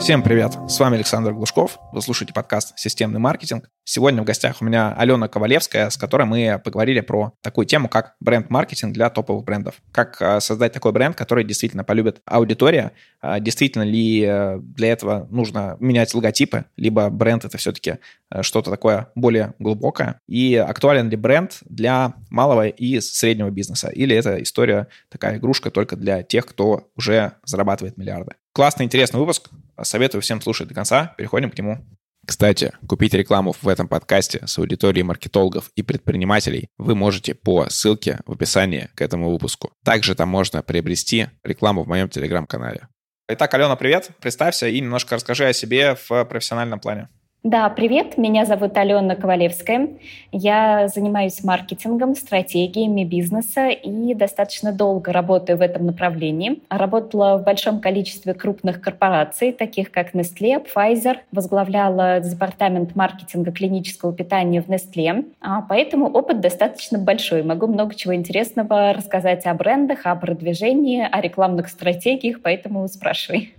Всем 0.00 0.22
привет! 0.22 0.56
С 0.66 0.80
вами 0.80 0.96
Александр 0.96 1.34
Глушков. 1.34 1.78
Вы 1.92 2.00
слушаете 2.00 2.32
подкаст 2.32 2.72
«Системный 2.78 3.20
маркетинг». 3.20 3.68
Сегодня 3.84 4.22
в 4.22 4.24
гостях 4.24 4.56
у 4.60 4.64
меня 4.64 4.94
Алена 4.94 5.28
Ковалевская, 5.28 5.90
с 5.90 5.98
которой 5.98 6.24
мы 6.24 6.58
поговорили 6.64 7.00
про 7.00 7.34
такую 7.42 7.66
тему, 7.66 7.90
как 7.90 8.14
бренд-маркетинг 8.18 8.94
для 8.94 9.10
топовых 9.10 9.44
брендов. 9.44 9.74
Как 9.92 10.16
э, 10.22 10.40
создать 10.40 10.72
такой 10.72 10.92
бренд, 10.92 11.16
который 11.16 11.44
действительно 11.44 11.84
полюбит 11.84 12.22
аудитория. 12.24 12.92
А 13.20 13.40
действительно 13.40 13.82
ли 13.82 14.24
э, 14.26 14.58
для 14.60 14.88
этого 14.88 15.28
нужно 15.30 15.76
менять 15.80 16.14
логотипы, 16.14 16.64
либо 16.76 17.10
бренд 17.10 17.44
это 17.44 17.58
все-таки 17.58 17.98
э, 18.30 18.42
что-то 18.42 18.70
такое 18.70 19.08
более 19.14 19.52
глубокое. 19.58 20.18
И 20.26 20.56
актуален 20.56 21.10
ли 21.10 21.16
бренд 21.16 21.58
для 21.68 22.14
малого 22.30 22.68
и 22.68 23.00
среднего 23.00 23.50
бизнеса, 23.50 23.88
или 23.88 24.16
это 24.16 24.42
история 24.42 24.86
такая 25.10 25.36
игрушка 25.36 25.70
только 25.70 25.96
для 25.96 26.22
тех, 26.22 26.46
кто 26.46 26.88
уже 26.96 27.32
зарабатывает 27.44 27.98
миллиарды. 27.98 28.32
Классный, 28.52 28.86
интересный 28.86 29.20
выпуск. 29.20 29.48
Советую 29.80 30.22
всем 30.22 30.40
слушать 30.40 30.68
до 30.68 30.74
конца. 30.74 31.14
Переходим 31.16 31.50
к 31.50 31.58
нему. 31.58 31.86
Кстати, 32.26 32.72
купить 32.86 33.14
рекламу 33.14 33.52
в 33.52 33.68
этом 33.68 33.86
подкасте 33.88 34.46
с 34.46 34.58
аудиторией 34.58 35.04
маркетологов 35.04 35.70
и 35.76 35.82
предпринимателей 35.82 36.68
вы 36.76 36.94
можете 36.94 37.34
по 37.34 37.68
ссылке 37.70 38.18
в 38.26 38.32
описании 38.32 38.90
к 38.94 39.02
этому 39.02 39.30
выпуску. 39.30 39.72
Также 39.84 40.14
там 40.14 40.28
можно 40.28 40.62
приобрести 40.62 41.28
рекламу 41.44 41.84
в 41.84 41.88
моем 41.88 42.08
телеграм-канале. 42.08 42.88
Итак, 43.28 43.54
Алена, 43.54 43.76
привет. 43.76 44.10
Представься 44.20 44.66
и 44.68 44.80
немножко 44.80 45.14
расскажи 45.14 45.46
о 45.46 45.52
себе 45.52 45.96
в 46.08 46.24
профессиональном 46.24 46.80
плане. 46.80 47.08
Да, 47.42 47.70
привет, 47.70 48.18
меня 48.18 48.44
зовут 48.44 48.76
Алена 48.76 49.16
Ковалевская. 49.16 49.88
Я 50.30 50.88
занимаюсь 50.88 51.42
маркетингом, 51.42 52.14
стратегиями 52.14 53.02
бизнеса 53.02 53.68
и 53.68 54.12
достаточно 54.12 54.72
долго 54.72 55.10
работаю 55.10 55.56
в 55.56 55.62
этом 55.62 55.86
направлении. 55.86 56.60
Работала 56.68 57.38
в 57.38 57.44
большом 57.44 57.80
количестве 57.80 58.34
крупных 58.34 58.82
корпораций, 58.82 59.52
таких 59.52 59.90
как 59.90 60.14
Nestle, 60.14 60.66
Pfizer, 60.66 61.20
возглавляла 61.32 62.20
департамент 62.20 62.94
маркетинга 62.94 63.52
клинического 63.52 64.12
питания 64.12 64.60
в 64.60 64.68
Nestle, 64.68 65.32
а 65.40 65.62
поэтому 65.62 66.10
опыт 66.10 66.40
достаточно 66.40 66.98
большой. 66.98 67.42
Могу 67.42 67.68
много 67.68 67.94
чего 67.94 68.14
интересного 68.14 68.92
рассказать 68.92 69.46
о 69.46 69.54
брендах, 69.54 70.00
о 70.04 70.14
продвижении, 70.14 71.08
о 71.10 71.22
рекламных 71.22 71.70
стратегиях, 71.70 72.42
поэтому 72.42 72.86
спрашивай. 72.86 73.54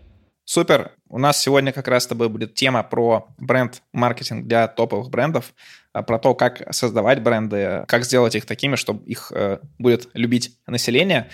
Супер. 0.45 0.91
У 1.11 1.17
нас 1.17 1.41
сегодня 1.41 1.73
как 1.73 1.89
раз 1.89 2.05
с 2.05 2.07
тобой 2.07 2.29
будет 2.29 2.55
тема 2.55 2.83
про 2.83 3.27
бренд-маркетинг 3.37 4.47
для 4.47 4.69
топовых 4.69 5.09
брендов, 5.09 5.53
а, 5.91 6.03
про 6.03 6.17
то, 6.17 6.33
как 6.33 6.73
создавать 6.73 7.21
бренды, 7.21 7.83
как 7.89 8.05
сделать 8.05 8.33
их 8.35 8.45
такими, 8.45 8.77
чтобы 8.77 9.03
их 9.03 9.29
э, 9.35 9.59
будет 9.77 10.07
любить 10.13 10.57
население. 10.67 11.29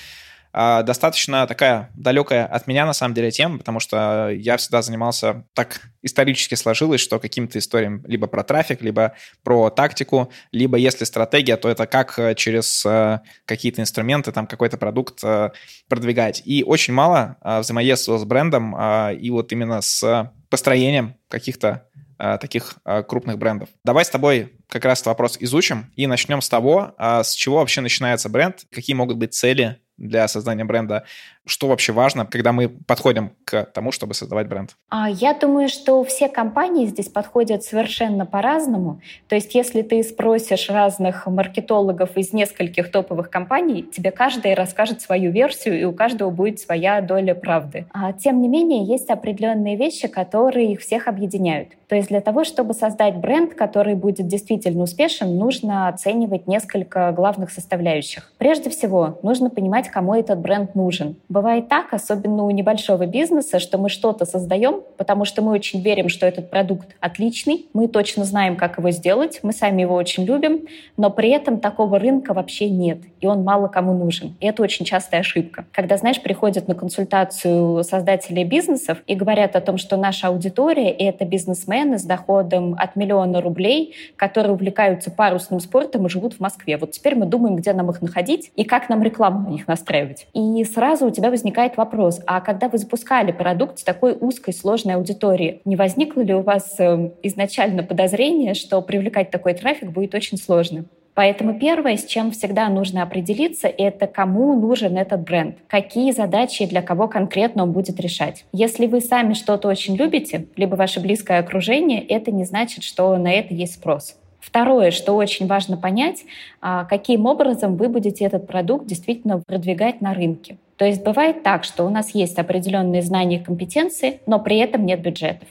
А, 0.53 0.84
достаточно 0.84 1.45
такая 1.48 1.92
далекая 1.95 2.45
от 2.45 2.67
меня, 2.67 2.86
на 2.86 2.94
самом 2.94 3.14
деле, 3.14 3.31
тема, 3.31 3.59
потому 3.59 3.80
что 3.80 4.30
я 4.30 4.58
всегда 4.58 4.81
занимался, 4.81 5.45
так 5.53 5.81
исторически 6.02 6.56
сложилось, 6.56 7.02
что 7.02 7.20
каким-то 7.20 7.59
историям 7.59 8.03
либо 8.08 8.28
про 8.28 8.44
трафик, 8.44 8.81
либо 8.81 9.14
про 9.44 9.70
тактику, 9.70 10.31
либо 10.52 10.78
если 10.78 11.06
стратегия, 11.06 11.58
то 11.58 11.70
это 11.70 11.86
как 11.86 12.18
э, 12.18 12.36
через 12.36 12.86
э, 12.86 13.20
какие-то 13.45 13.81
инструменты, 13.81 14.31
там 14.31 14.48
какой-то 14.48 14.78
продукт 14.78 15.23
э, 15.23 15.52
продвигать. 15.90 16.42
И 16.45 16.64
очень 16.64 16.94
мало 16.94 17.38
взаимодействовал 17.44 18.20
с 18.20 18.25
брендом 18.25 18.75
и 19.12 19.30
вот 19.30 19.52
именно 19.52 19.81
с 19.81 20.31
построением 20.50 21.16
каких-то 21.30 21.88
таких 22.18 22.78
крупных 23.08 23.38
брендов. 23.38 23.70
Давай 23.84 24.03
с 24.03 24.09
тобой 24.09 24.53
как 24.70 24.86
раз 24.86 25.00
этот 25.00 25.08
вопрос 25.08 25.38
изучим 25.40 25.92
и 25.95 26.08
начнем 26.08 26.42
с 26.42 26.50
того, 26.50 26.95
с 26.98 27.34
чего 27.34 27.58
вообще 27.58 27.81
начинается 27.81 28.28
бренд, 28.28 28.66
какие 28.72 28.95
могут 28.95 29.18
быть 29.18 29.34
цели 29.34 29.80
для 29.98 30.28
создания 30.28 30.66
бренда. 30.66 31.06
Что 31.48 31.67
вообще 31.67 31.94
важно, 31.94 32.26
когда 32.26 32.52
мы 32.52 32.67
подходим 32.67 33.31
к 33.45 33.64
тому, 33.73 33.92
чтобы 33.92 34.14
создавать 34.14 34.48
бренд? 34.48 34.76
А, 34.90 35.09
я 35.09 35.34
думаю, 35.34 35.70
что 35.70 36.03
все 36.03 36.28
компании 36.28 36.86
здесь 36.86 37.08
подходят 37.08 37.64
совершенно 37.64 38.26
по-разному. 38.26 39.02
То 39.30 39.35
есть 39.35 39.56
если 39.56 39.81
ты 39.81 40.03
спросишь 40.03 40.69
разных 40.69 41.25
маркетологов 41.25 42.18
из 42.18 42.34
нескольких 42.34 42.91
топовых 42.91 43.30
компаний, 43.30 43.84
тебе 43.84 44.12
каждый 44.12 44.53
расскажет 44.53 45.02
свою 45.02 45.31
версию, 45.31 45.80
и 45.80 45.86
у 45.86 45.94
каждого 45.94 46.30
будет 46.30 46.59
своя 46.59 47.00
доля 47.00 47.34
правды. 47.34 47.86
А, 47.91 48.12
тем 48.12 48.41
не 48.41 48.50
менее, 48.50 48.84
есть 48.84 49.09
определенные 49.09 49.78
вещи, 49.78 50.09
которые 50.09 50.74
их 50.74 50.81
всех 50.81 51.07
объединяют. 51.07 51.69
То 51.88 51.96
есть 51.96 52.09
для 52.09 52.19
того, 52.19 52.44
чтобы 52.44 52.74
создать 52.74 53.16
бренд, 53.16 53.53
который 53.53 53.96
будет 53.96 54.28
действительно 54.28 54.84
успешен, 54.84 55.38
нужно 55.38 55.88
оценивать 55.88 56.47
несколько 56.47 57.12
главных 57.13 57.50
составляющих. 57.50 58.34
Прежде 58.38 58.69
всего, 58.69 59.18
нужно 59.24 59.50
понимать, 59.50 59.88
кому 59.88 60.13
этот 60.13 60.40
бренд 60.40 60.75
нужен. 60.75 61.16
Бывает 61.38 61.68
так, 61.68 61.94
особенно 61.94 62.46
у 62.46 62.50
небольшого 62.50 63.06
бизнеса, 63.06 63.59
что 63.59 63.78
мы 63.78 63.90
что-то 63.90 64.25
создаем, 64.25 64.81
потому 64.98 65.24
что 65.24 65.44
мы 65.44 65.52
очень 65.52 65.81
верим, 65.81 66.09
что 66.09 66.25
этот 66.25 66.50
продукт 66.50 66.96
отличный, 67.00 67.68
мы 67.74 67.88
точно 67.88 68.24
знаем, 68.24 68.56
как 68.56 68.80
его 68.80 68.90
сделать, 68.90 69.42
мы 69.44 69.53
сами 69.53 69.84
его 69.84 69.94
очень 69.94 70.24
любим, 70.24 70.66
но 70.98 71.12
при 71.12 71.30
этом 71.30 71.59
такого 71.59 72.00
рынка 72.00 72.34
вообще 72.34 72.72
нет, 72.72 73.02
и 73.22 73.28
он 73.28 73.44
мало 73.44 73.68
кому 73.68 73.94
нужен. 73.94 74.36
И 74.40 74.48
это 74.48 74.64
очень 74.64 74.84
частая 74.84 75.20
ошибка. 75.20 75.66
Когда, 75.72 75.98
знаешь, 75.98 76.20
приходят 76.20 76.68
на 76.68 76.74
консультацию 76.74 77.84
создатели 77.84 78.44
бизнесов 78.44 78.98
и 79.06 79.14
говорят 79.14 79.56
о 79.56 79.62
том, 79.62 79.78
что 79.78 79.96
наша 79.96 80.30
аудитория— 80.30 80.90
это 80.90 81.24
бизнесмены 81.24 82.00
с 82.00 82.04
доходом 82.04 82.75
от 82.80 82.96
миллиона 82.96 83.42
рублей, 83.42 83.94
которые 84.16 84.54
увлекаются 84.54 85.12
парусным 85.12 85.59
спортом 85.59 86.08
и 86.08 86.09
живут 86.09 86.34
в 86.34 86.40
Москве. 86.40 86.78
Вот 86.78 86.94
теперь 86.94 87.14
мы 87.14 87.28
думаем, 87.28 87.58
где 87.58 87.74
нам 87.74 87.92
их 87.92 88.02
находить 88.02 88.52
и 88.56 88.64
как 88.64 88.90
нам 88.90 89.04
рекламу 89.04 89.48
на 89.48 89.52
них 89.52 89.68
настраивать. 89.68 90.25
И 90.34 90.64
сразу 90.64 91.06
у 91.06 91.12
тебя 91.12 91.26
возникает 91.29 91.77
вопрос, 91.77 92.21
а 92.25 92.41
когда 92.41 92.69
вы 92.69 92.77
запускали 92.77 93.31
продукт 93.31 93.79
с 93.79 93.83
такой 93.83 94.17
узкой, 94.19 94.53
сложной 94.53 94.95
аудиторией, 94.95 95.61
не 95.65 95.75
возникло 95.75 96.21
ли 96.21 96.33
у 96.33 96.41
вас 96.41 96.75
э, 96.79 97.11
изначально 97.23 97.83
подозрение, 97.83 98.53
что 98.53 98.81
привлекать 98.81 99.31
такой 99.31 99.53
трафик 99.53 99.91
будет 99.91 100.15
очень 100.15 100.38
сложно? 100.38 100.85
Поэтому 101.17 101.57
первое, 101.57 101.97
с 101.97 102.05
чем 102.05 102.29
всегда 102.29 102.69
нужно 102.69 103.01
определиться, 103.01 103.67
это 103.67 104.05
кому 104.05 104.53
нужен 104.53 104.97
этот 104.97 105.21
бренд, 105.21 105.57
какие 105.67 106.11
задачи 106.11 106.67
для 106.67 106.83
кого 106.83 107.07
конкретно 107.07 107.63
он 107.63 107.71
будет 107.71 107.99
решать. 107.99 108.45
Если 108.53 108.85
вы 108.85 109.01
сами 109.01 109.33
что-то 109.33 109.67
очень 109.67 109.95
любите, 109.95 110.45
либо 110.55 110.75
ваше 110.75 110.99
близкое 110.99 111.39
окружение, 111.39 112.05
это 112.05 112.31
не 112.31 112.44
значит, 112.44 112.83
что 112.83 113.17
на 113.17 113.31
это 113.31 113.55
есть 113.55 113.73
спрос. 113.73 114.15
Второе, 114.39 114.91
что 114.91 115.13
очень 115.13 115.47
важно 115.47 115.75
понять, 115.75 116.23
а, 116.61 116.85
каким 116.85 117.25
образом 117.25 117.77
вы 117.77 117.89
будете 117.89 118.23
этот 118.23 118.45
продукт 118.45 118.85
действительно 118.85 119.39
продвигать 119.39 120.01
на 120.01 120.13
рынке. 120.13 120.57
То 120.77 120.85
есть 120.85 121.03
бывает 121.03 121.43
так, 121.43 121.63
что 121.63 121.85
у 121.85 121.89
нас 121.89 122.11
есть 122.11 122.38
определенные 122.38 123.01
знания 123.01 123.38
и 123.38 123.43
компетенции, 123.43 124.21
но 124.25 124.39
при 124.39 124.57
этом 124.57 124.85
нет 124.85 125.01
бюджетов. 125.01 125.47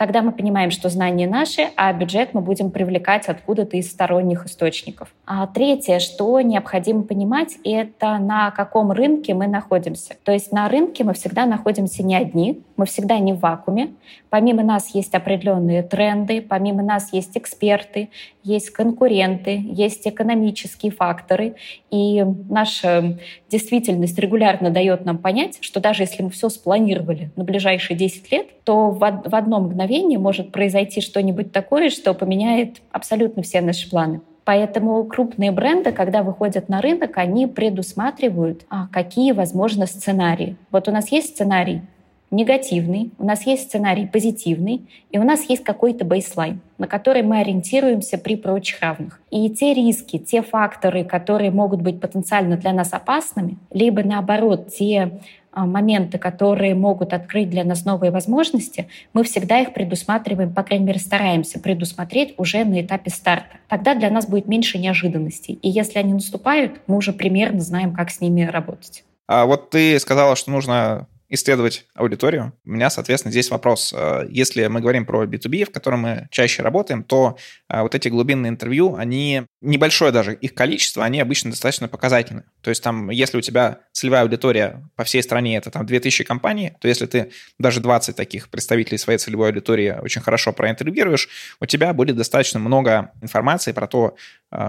Тогда 0.00 0.22
мы 0.22 0.32
понимаем, 0.32 0.70
что 0.70 0.88
знания 0.88 1.28
наши, 1.28 1.68
а 1.76 1.92
бюджет 1.92 2.32
мы 2.32 2.40
будем 2.40 2.70
привлекать 2.70 3.28
откуда-то 3.28 3.76
из 3.76 3.90
сторонних 3.90 4.46
источников. 4.46 5.14
А 5.26 5.46
третье, 5.46 5.98
что 5.98 6.40
необходимо 6.40 7.02
понимать, 7.02 7.58
это 7.64 8.16
на 8.16 8.50
каком 8.50 8.92
рынке 8.92 9.34
мы 9.34 9.46
находимся. 9.46 10.14
То 10.24 10.32
есть 10.32 10.52
на 10.52 10.70
рынке 10.70 11.04
мы 11.04 11.12
всегда 11.12 11.44
находимся 11.44 12.02
не 12.02 12.16
одни, 12.16 12.62
мы 12.78 12.86
всегда 12.86 13.18
не 13.18 13.34
в 13.34 13.40
вакууме. 13.40 13.90
Помимо 14.30 14.62
нас 14.62 14.94
есть 14.94 15.14
определенные 15.14 15.82
тренды, 15.82 16.40
помимо 16.40 16.82
нас 16.82 17.12
есть 17.12 17.36
эксперты, 17.36 18.10
есть 18.44 18.70
конкуренты, 18.70 19.60
есть 19.62 20.06
экономические 20.06 20.92
факторы. 20.92 21.56
И 21.90 22.24
наша 22.48 23.18
действительность 23.50 24.18
регулярно 24.18 24.70
дает 24.70 25.04
нам 25.04 25.18
понять, 25.18 25.58
что 25.60 25.80
даже 25.80 26.04
если 26.04 26.22
мы 26.22 26.30
все 26.30 26.48
спланировали 26.48 27.30
на 27.34 27.42
ближайшие 27.42 27.96
10 27.96 28.30
лет, 28.30 28.46
то 28.64 28.90
в 28.90 29.04
одно 29.04 29.60
мгновение 29.60 30.18
может 30.18 30.52
произойти 30.52 31.00
что-нибудь 31.00 31.50
такое, 31.52 31.90
что 31.90 32.14
поменяет 32.14 32.80
абсолютно 32.92 33.42
все 33.42 33.60
наши 33.60 33.90
планы. 33.90 34.20
Поэтому 34.44 35.04
крупные 35.04 35.50
бренды, 35.50 35.92
когда 35.92 36.22
выходят 36.22 36.68
на 36.68 36.80
рынок, 36.80 37.18
они 37.18 37.46
предусматривают, 37.46 38.64
а 38.70 38.86
какие 38.88 39.32
возможны 39.32 39.86
сценарии. 39.86 40.56
Вот 40.70 40.88
у 40.88 40.92
нас 40.92 41.12
есть 41.12 41.30
сценарий 41.34 41.82
негативный, 42.30 43.10
у 43.18 43.24
нас 43.24 43.46
есть 43.46 43.64
сценарий 43.64 44.06
позитивный, 44.06 44.88
и 45.10 45.18
у 45.18 45.24
нас 45.24 45.48
есть 45.48 45.64
какой-то 45.64 46.04
бейслайн, 46.04 46.60
на 46.78 46.86
который 46.86 47.22
мы 47.22 47.40
ориентируемся 47.40 48.18
при 48.18 48.36
прочих 48.36 48.80
равных. 48.80 49.20
И 49.30 49.50
те 49.50 49.74
риски, 49.74 50.18
те 50.18 50.42
факторы, 50.42 51.04
которые 51.04 51.50
могут 51.50 51.82
быть 51.82 52.00
потенциально 52.00 52.56
для 52.56 52.72
нас 52.72 52.92
опасными, 52.92 53.58
либо 53.70 54.02
наоборот, 54.02 54.68
те 54.72 55.20
а, 55.52 55.66
моменты, 55.66 56.18
которые 56.18 56.76
могут 56.76 57.12
открыть 57.12 57.50
для 57.50 57.64
нас 57.64 57.84
новые 57.84 58.12
возможности, 58.12 58.86
мы 59.12 59.24
всегда 59.24 59.60
их 59.60 59.74
предусматриваем, 59.74 60.54
по 60.54 60.62
крайней 60.62 60.84
мере, 60.84 61.00
стараемся 61.00 61.58
предусмотреть 61.58 62.34
уже 62.36 62.64
на 62.64 62.80
этапе 62.80 63.10
старта. 63.10 63.56
Тогда 63.68 63.96
для 63.96 64.10
нас 64.10 64.26
будет 64.26 64.46
меньше 64.46 64.78
неожиданностей. 64.78 65.58
И 65.60 65.68
если 65.68 65.98
они 65.98 66.12
наступают, 66.12 66.80
мы 66.86 66.96
уже 66.96 67.12
примерно 67.12 67.60
знаем, 67.60 67.92
как 67.92 68.10
с 68.10 68.20
ними 68.20 68.42
работать. 68.42 69.04
А 69.26 69.46
вот 69.46 69.70
ты 69.70 69.98
сказала, 69.98 70.36
что 70.36 70.50
нужно 70.52 71.06
исследовать 71.30 71.86
аудиторию? 71.94 72.52
У 72.64 72.70
меня, 72.70 72.90
соответственно, 72.90 73.32
здесь 73.32 73.50
вопрос. 73.50 73.94
Э, 73.96 74.26
если 74.28 74.66
мы 74.66 74.80
говорим 74.80 75.06
про 75.06 75.24
B2B, 75.24 75.64
в 75.64 75.70
котором 75.70 76.00
мы 76.00 76.28
чаще 76.30 76.62
работаем, 76.62 77.04
то 77.04 77.38
э, 77.68 77.80
вот 77.80 77.94
эти 77.94 78.08
глубинные 78.08 78.50
интервью, 78.50 78.96
они 78.96 79.44
небольшое 79.62 80.12
даже 80.12 80.34
их 80.34 80.54
количество, 80.54 81.04
они 81.04 81.20
обычно 81.20 81.50
достаточно 81.50 81.88
показательны. 81.88 82.44
То 82.60 82.70
есть 82.70 82.82
там, 82.82 83.10
если 83.10 83.38
у 83.38 83.40
тебя 83.40 83.78
целевая 83.92 84.22
аудитория 84.22 84.84
по 84.96 85.04
всей 85.04 85.22
стране 85.22 85.56
это 85.56 85.70
там 85.70 85.86
2000 85.86 86.24
компаний, 86.24 86.72
то 86.80 86.88
если 86.88 87.06
ты 87.06 87.30
даже 87.58 87.80
20 87.80 88.16
таких 88.16 88.50
представителей 88.50 88.98
своей 88.98 89.18
целевой 89.18 89.48
аудитории 89.48 89.96
очень 90.02 90.20
хорошо 90.20 90.52
проинтервьюируешь, 90.52 91.28
у 91.60 91.66
тебя 91.66 91.92
будет 91.94 92.16
достаточно 92.16 92.58
много 92.58 93.12
информации 93.22 93.72
про 93.72 93.86
то, 93.86 94.16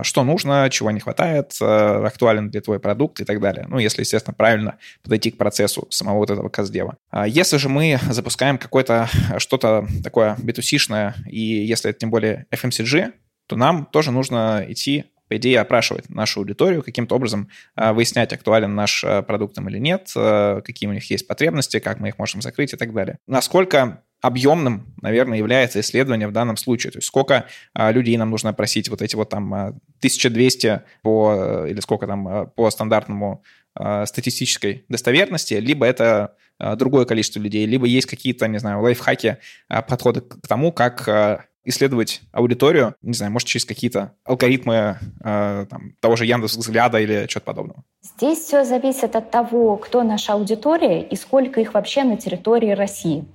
что 0.04 0.24
нужно, 0.24 0.70
чего 0.70 0.92
не 0.92 1.00
хватает, 1.00 1.54
актуален 1.60 2.50
ли 2.52 2.60
твой 2.60 2.80
продукт 2.80 3.20
и 3.20 3.26
так 3.26 3.40
далее. 3.40 3.66
Ну, 3.68 3.80
если, 3.80 4.02
естественно, 4.02 4.34
правильно 4.34 4.78
подойти 5.04 5.32
к 5.32 5.38
процессу 5.38 5.88
самого 5.90 6.18
вот 6.18 6.30
этого 6.30 6.50
каздева. 6.50 6.98
А 7.10 7.28
если 7.28 7.58
же 7.58 7.70
мы 7.70 8.00
запускаем 8.10 8.58
какое-то 8.58 9.10
что-то 9.38 9.88
такое 10.04 10.36
B2C-шное, 10.36 11.16
и 11.28 11.40
если 11.40 11.90
это 11.90 12.00
тем 12.00 12.12
более 12.12 12.46
FMCG, 12.52 13.14
то 13.48 13.56
нам 13.56 13.86
тоже 13.86 14.12
нужно 14.12 14.66
идти 14.68 15.06
по 15.32 15.38
идее, 15.38 15.62
опрашивать 15.62 16.10
нашу 16.10 16.42
аудиторию, 16.42 16.84
каким-то 16.84 17.16
образом 17.16 17.48
а, 17.76 17.94
выяснять, 17.94 18.34
актуален 18.34 18.76
наш 18.76 19.02
а, 19.06 19.22
продукт 19.22 19.58
им 19.58 19.70
или 19.70 19.78
нет, 19.78 20.12
какие 20.14 20.90
у 20.90 20.92
них 20.92 21.10
есть 21.10 21.26
потребности, 21.26 21.80
как 21.80 22.02
мы 22.02 22.10
их 22.10 22.18
можем 22.18 22.42
закрыть 22.42 22.74
и 22.74 22.76
так 22.76 22.94
далее. 22.94 23.18
Насколько 23.28 24.04
объемным, 24.22 24.94
наверное, 25.02 25.38
является 25.38 25.80
исследование 25.80 26.28
в 26.28 26.32
данном 26.32 26.58
случае. 26.58 26.92
То 26.92 26.98
есть 26.98 27.08
сколько 27.08 27.46
а, 27.74 27.92
людей 27.92 28.16
нам 28.18 28.30
нужно 28.30 28.52
опросить, 28.52 28.90
вот 28.90 29.02
эти 29.02 29.16
вот 29.16 29.30
там 29.30 29.54
1200 29.54 30.82
по, 31.02 31.66
или 31.68 31.80
сколько 31.80 32.08
там 32.08 32.50
по 32.56 32.70
стандартному 32.70 33.44
а, 33.74 34.06
статистической 34.06 34.84
достоверности, 34.90 35.54
либо 35.54 35.86
это 35.86 36.36
а, 36.60 36.76
другое 36.76 37.06
количество 37.06 37.40
людей, 37.40 37.66
либо 37.66 37.86
есть 37.86 38.06
какие-то, 38.06 38.48
не 38.48 38.60
знаю, 38.60 38.82
лайфхаки, 38.82 39.38
а, 39.70 39.82
подходы 39.82 40.20
к 40.22 40.46
тому, 40.46 40.74
как 40.74 41.48
исследовать 41.64 42.22
аудиторию, 42.32 42.96
не 43.02 43.14
знаю, 43.14 43.32
может, 43.32 43.48
через 43.48 43.66
какие-то 43.66 44.14
алгоритмы 44.26 44.98
там, 45.24 45.94
того 46.00 46.16
же 46.16 46.26
Яндекс 46.26 46.58
взгляда 46.58 47.00
или 47.00 47.28
что-то 47.30 47.46
подобного? 47.46 47.84
Здесь 48.02 48.40
все 48.40 48.66
зависит 48.66 49.16
от 49.16 49.30
того, 49.30 49.78
кто 49.78 50.02
наша 50.02 50.34
аудитория 50.34 51.04
и 51.04 51.16
сколько 51.16 51.62
их 51.62 51.76
вообще 51.76 52.04
на 52.04 52.18
территории 52.18 52.72
России. 52.72 53.26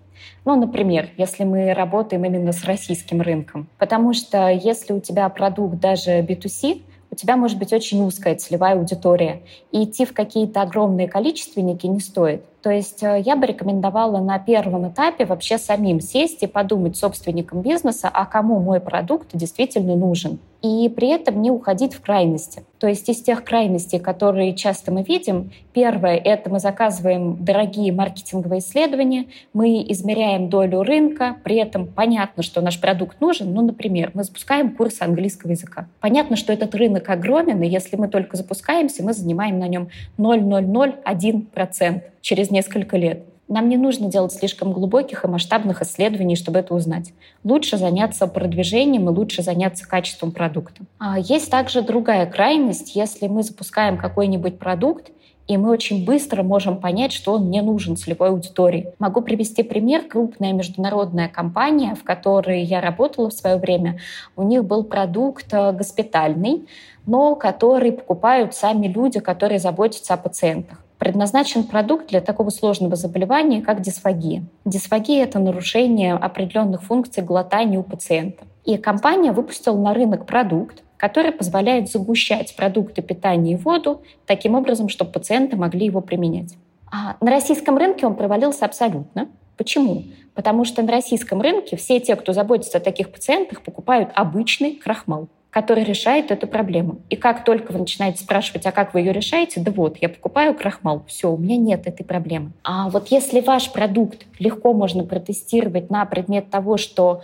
Ну, 0.44 0.56
например, 0.56 1.10
если 1.16 1.44
мы 1.44 1.74
работаем 1.74 2.24
именно 2.24 2.52
с 2.52 2.64
российским 2.64 3.20
рынком. 3.20 3.68
Потому 3.78 4.12
что 4.12 4.48
если 4.48 4.92
у 4.92 5.00
тебя 5.00 5.28
продукт 5.28 5.78
даже 5.78 6.20
B2C, 6.20 6.82
у 7.10 7.14
тебя 7.14 7.36
может 7.36 7.58
быть 7.58 7.72
очень 7.72 8.02
узкая 8.02 8.36
целевая 8.36 8.74
аудитория, 8.74 9.42
и 9.72 9.84
идти 9.84 10.04
в 10.04 10.12
какие-то 10.12 10.62
огромные 10.62 11.08
количественники 11.08 11.86
не 11.86 12.00
стоит. 12.00 12.42
То 12.66 12.72
есть 12.72 13.00
э, 13.04 13.22
я 13.24 13.36
бы 13.36 13.46
рекомендовала 13.46 14.18
на 14.18 14.40
первом 14.40 14.88
этапе 14.88 15.24
вообще 15.24 15.56
самим 15.56 16.00
сесть 16.00 16.42
и 16.42 16.48
подумать 16.48 16.96
собственникам 16.96 17.62
бизнеса, 17.62 18.10
а 18.12 18.26
кому 18.26 18.58
мой 18.58 18.80
продукт 18.80 19.28
действительно 19.34 19.94
нужен. 19.94 20.40
И 20.62 20.88
при 20.88 21.10
этом 21.10 21.40
не 21.42 21.52
уходить 21.52 21.94
в 21.94 22.00
крайности. 22.00 22.64
То 22.78 22.88
есть 22.88 23.08
из 23.08 23.22
тех 23.22 23.44
крайностей, 23.44 24.00
которые 24.00 24.52
часто 24.56 24.90
мы 24.90 25.04
видим, 25.04 25.52
первое— 25.72 26.16
это 26.24 26.50
мы 26.50 26.58
заказываем 26.58 27.36
дорогие 27.44 27.92
маркетинговые 27.92 28.58
исследования, 28.58 29.26
мы 29.52 29.84
измеряем 29.88 30.48
долю 30.48 30.82
рынка, 30.82 31.36
при 31.44 31.56
этом 31.56 31.86
понятно, 31.86 32.42
что 32.42 32.60
наш 32.62 32.80
продукт 32.80 33.20
нужен. 33.20 33.54
Ну, 33.54 33.62
например, 33.62 34.10
мы 34.14 34.24
запускаем 34.24 34.74
курс 34.74 35.00
английского 35.02 35.52
языка. 35.52 35.86
Понятно, 36.00 36.34
что 36.34 36.52
этот 36.52 36.74
рынок 36.74 37.08
огромен, 37.10 37.62
и 37.62 37.68
если 37.68 37.94
мы 37.94 38.08
только 38.08 38.36
запускаемся, 38.36 39.04
мы 39.04 39.12
занимаем 39.12 39.60
на 39.60 39.68
нем 39.68 39.88
0,001% 40.18 42.00
через 42.26 42.50
несколько 42.50 42.96
лет. 42.96 43.24
Нам 43.46 43.68
не 43.68 43.76
нужно 43.76 44.10
делать 44.10 44.32
слишком 44.32 44.72
глубоких 44.72 45.24
и 45.24 45.28
масштабных 45.28 45.80
исследований, 45.80 46.34
чтобы 46.34 46.58
это 46.58 46.74
узнать. 46.74 47.12
Лучше 47.44 47.76
заняться 47.76 48.26
продвижением 48.26 49.08
и 49.08 49.12
лучше 49.12 49.44
заняться 49.44 49.86
качеством 49.86 50.32
продукта. 50.32 50.82
А 50.98 51.20
есть 51.20 51.48
также 51.52 51.82
другая 51.82 52.26
крайность, 52.26 52.96
если 52.96 53.28
мы 53.28 53.44
запускаем 53.44 53.96
какой-нибудь 53.96 54.58
продукт, 54.58 55.12
и 55.46 55.56
мы 55.56 55.70
очень 55.70 56.04
быстро 56.04 56.42
можем 56.42 56.78
понять, 56.78 57.12
что 57.12 57.34
он 57.34 57.48
не 57.48 57.62
нужен 57.62 57.96
целевой 57.96 58.30
аудитории. 58.30 58.92
Могу 58.98 59.20
привести 59.20 59.62
пример. 59.62 60.02
Крупная 60.02 60.52
международная 60.52 61.28
компания, 61.28 61.94
в 61.94 62.02
которой 62.02 62.64
я 62.64 62.80
работала 62.80 63.30
в 63.30 63.34
свое 63.34 63.56
время, 63.56 64.00
у 64.34 64.42
них 64.42 64.64
был 64.64 64.82
продукт 64.82 65.46
э, 65.52 65.70
госпитальный, 65.70 66.66
но 67.06 67.36
который 67.36 67.92
покупают 67.92 68.56
сами 68.56 68.88
люди, 68.88 69.20
которые 69.20 69.60
заботятся 69.60 70.14
о 70.14 70.16
пациентах 70.16 70.78
предназначен 71.06 71.62
продукт 71.62 72.08
для 72.08 72.20
такого 72.20 72.50
сложного 72.50 72.96
заболевания, 72.96 73.62
как 73.62 73.80
дисфагия. 73.80 74.42
Дисфагия— 74.64 75.22
это 75.24 75.38
нарушение 75.38 76.14
определенных 76.14 76.82
функций 76.82 77.22
глотания 77.22 77.78
у 77.78 77.84
пациента. 77.84 78.42
И 78.64 78.76
компания 78.76 79.30
выпустила 79.30 79.76
на 79.76 79.94
рынок 79.94 80.26
продукт, 80.26 80.82
который 80.96 81.30
позволяет 81.30 81.88
загущать 81.88 82.56
продукты 82.56 83.02
питания 83.02 83.52
и 83.52 83.56
воду 83.56 84.02
таким 84.26 84.56
образом, 84.56 84.88
чтобы 84.88 85.12
пациенты 85.12 85.56
могли 85.56 85.86
его 85.86 86.00
применять. 86.00 86.56
А 86.90 87.14
на 87.20 87.30
российском 87.30 87.78
рынке 87.78 88.04
он 88.04 88.16
провалился 88.16 88.64
абсолютно. 88.64 89.28
Почему? 89.56 90.02
Потому 90.34 90.64
что 90.64 90.82
на 90.82 90.90
российском 90.90 91.40
рынке 91.40 91.76
все 91.76 92.00
те, 92.00 92.16
кто 92.16 92.32
заботится 92.32 92.78
о 92.78 92.80
таких 92.80 93.12
пациентах, 93.12 93.62
покупают 93.62 94.10
обычный 94.16 94.74
крахмал 94.74 95.28
который 95.56 95.84
решает 95.84 96.30
эту 96.30 96.46
проблему. 96.46 96.98
И 97.08 97.16
как 97.16 97.42
только 97.42 97.72
вы 97.72 97.78
начинаете 97.78 98.22
спрашивать, 98.22 98.66
а 98.66 98.72
как 98.72 98.92
вы 98.92 99.00
ее 99.00 99.14
решаете, 99.14 99.58
да 99.58 99.72
вот, 99.72 99.96
я 100.02 100.10
покупаю 100.10 100.54
крахмал, 100.54 101.02
все, 101.08 101.32
у 101.32 101.38
меня 101.38 101.56
нет 101.56 101.86
этой 101.86 102.04
проблемы. 102.04 102.52
А 102.62 102.90
вот 102.90 103.08
если 103.08 103.40
ваш 103.40 103.72
продукт 103.72 104.26
легко 104.38 104.74
можно 104.74 105.04
протестировать 105.04 105.88
на 105.88 106.04
предмет 106.04 106.50
того, 106.50 106.76
что 106.76 107.22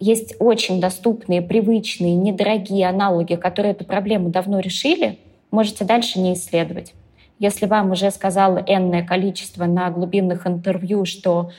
есть 0.00 0.34
очень 0.38 0.80
доступные, 0.80 1.42
привычные, 1.42 2.14
недорогие 2.14 2.88
аналоги, 2.88 3.34
которые 3.34 3.72
эту 3.72 3.84
проблему 3.84 4.30
давно 4.30 4.60
решили, 4.60 5.18
можете 5.50 5.84
дальше 5.84 6.20
не 6.20 6.32
исследовать. 6.32 6.94
Если 7.38 7.66
вам 7.66 7.90
уже 7.90 8.10
сказала 8.10 8.64
энное 8.66 9.04
количество 9.04 9.66
на 9.66 9.90
глубинных 9.90 10.46
интервью, 10.46 11.04
что 11.04 11.50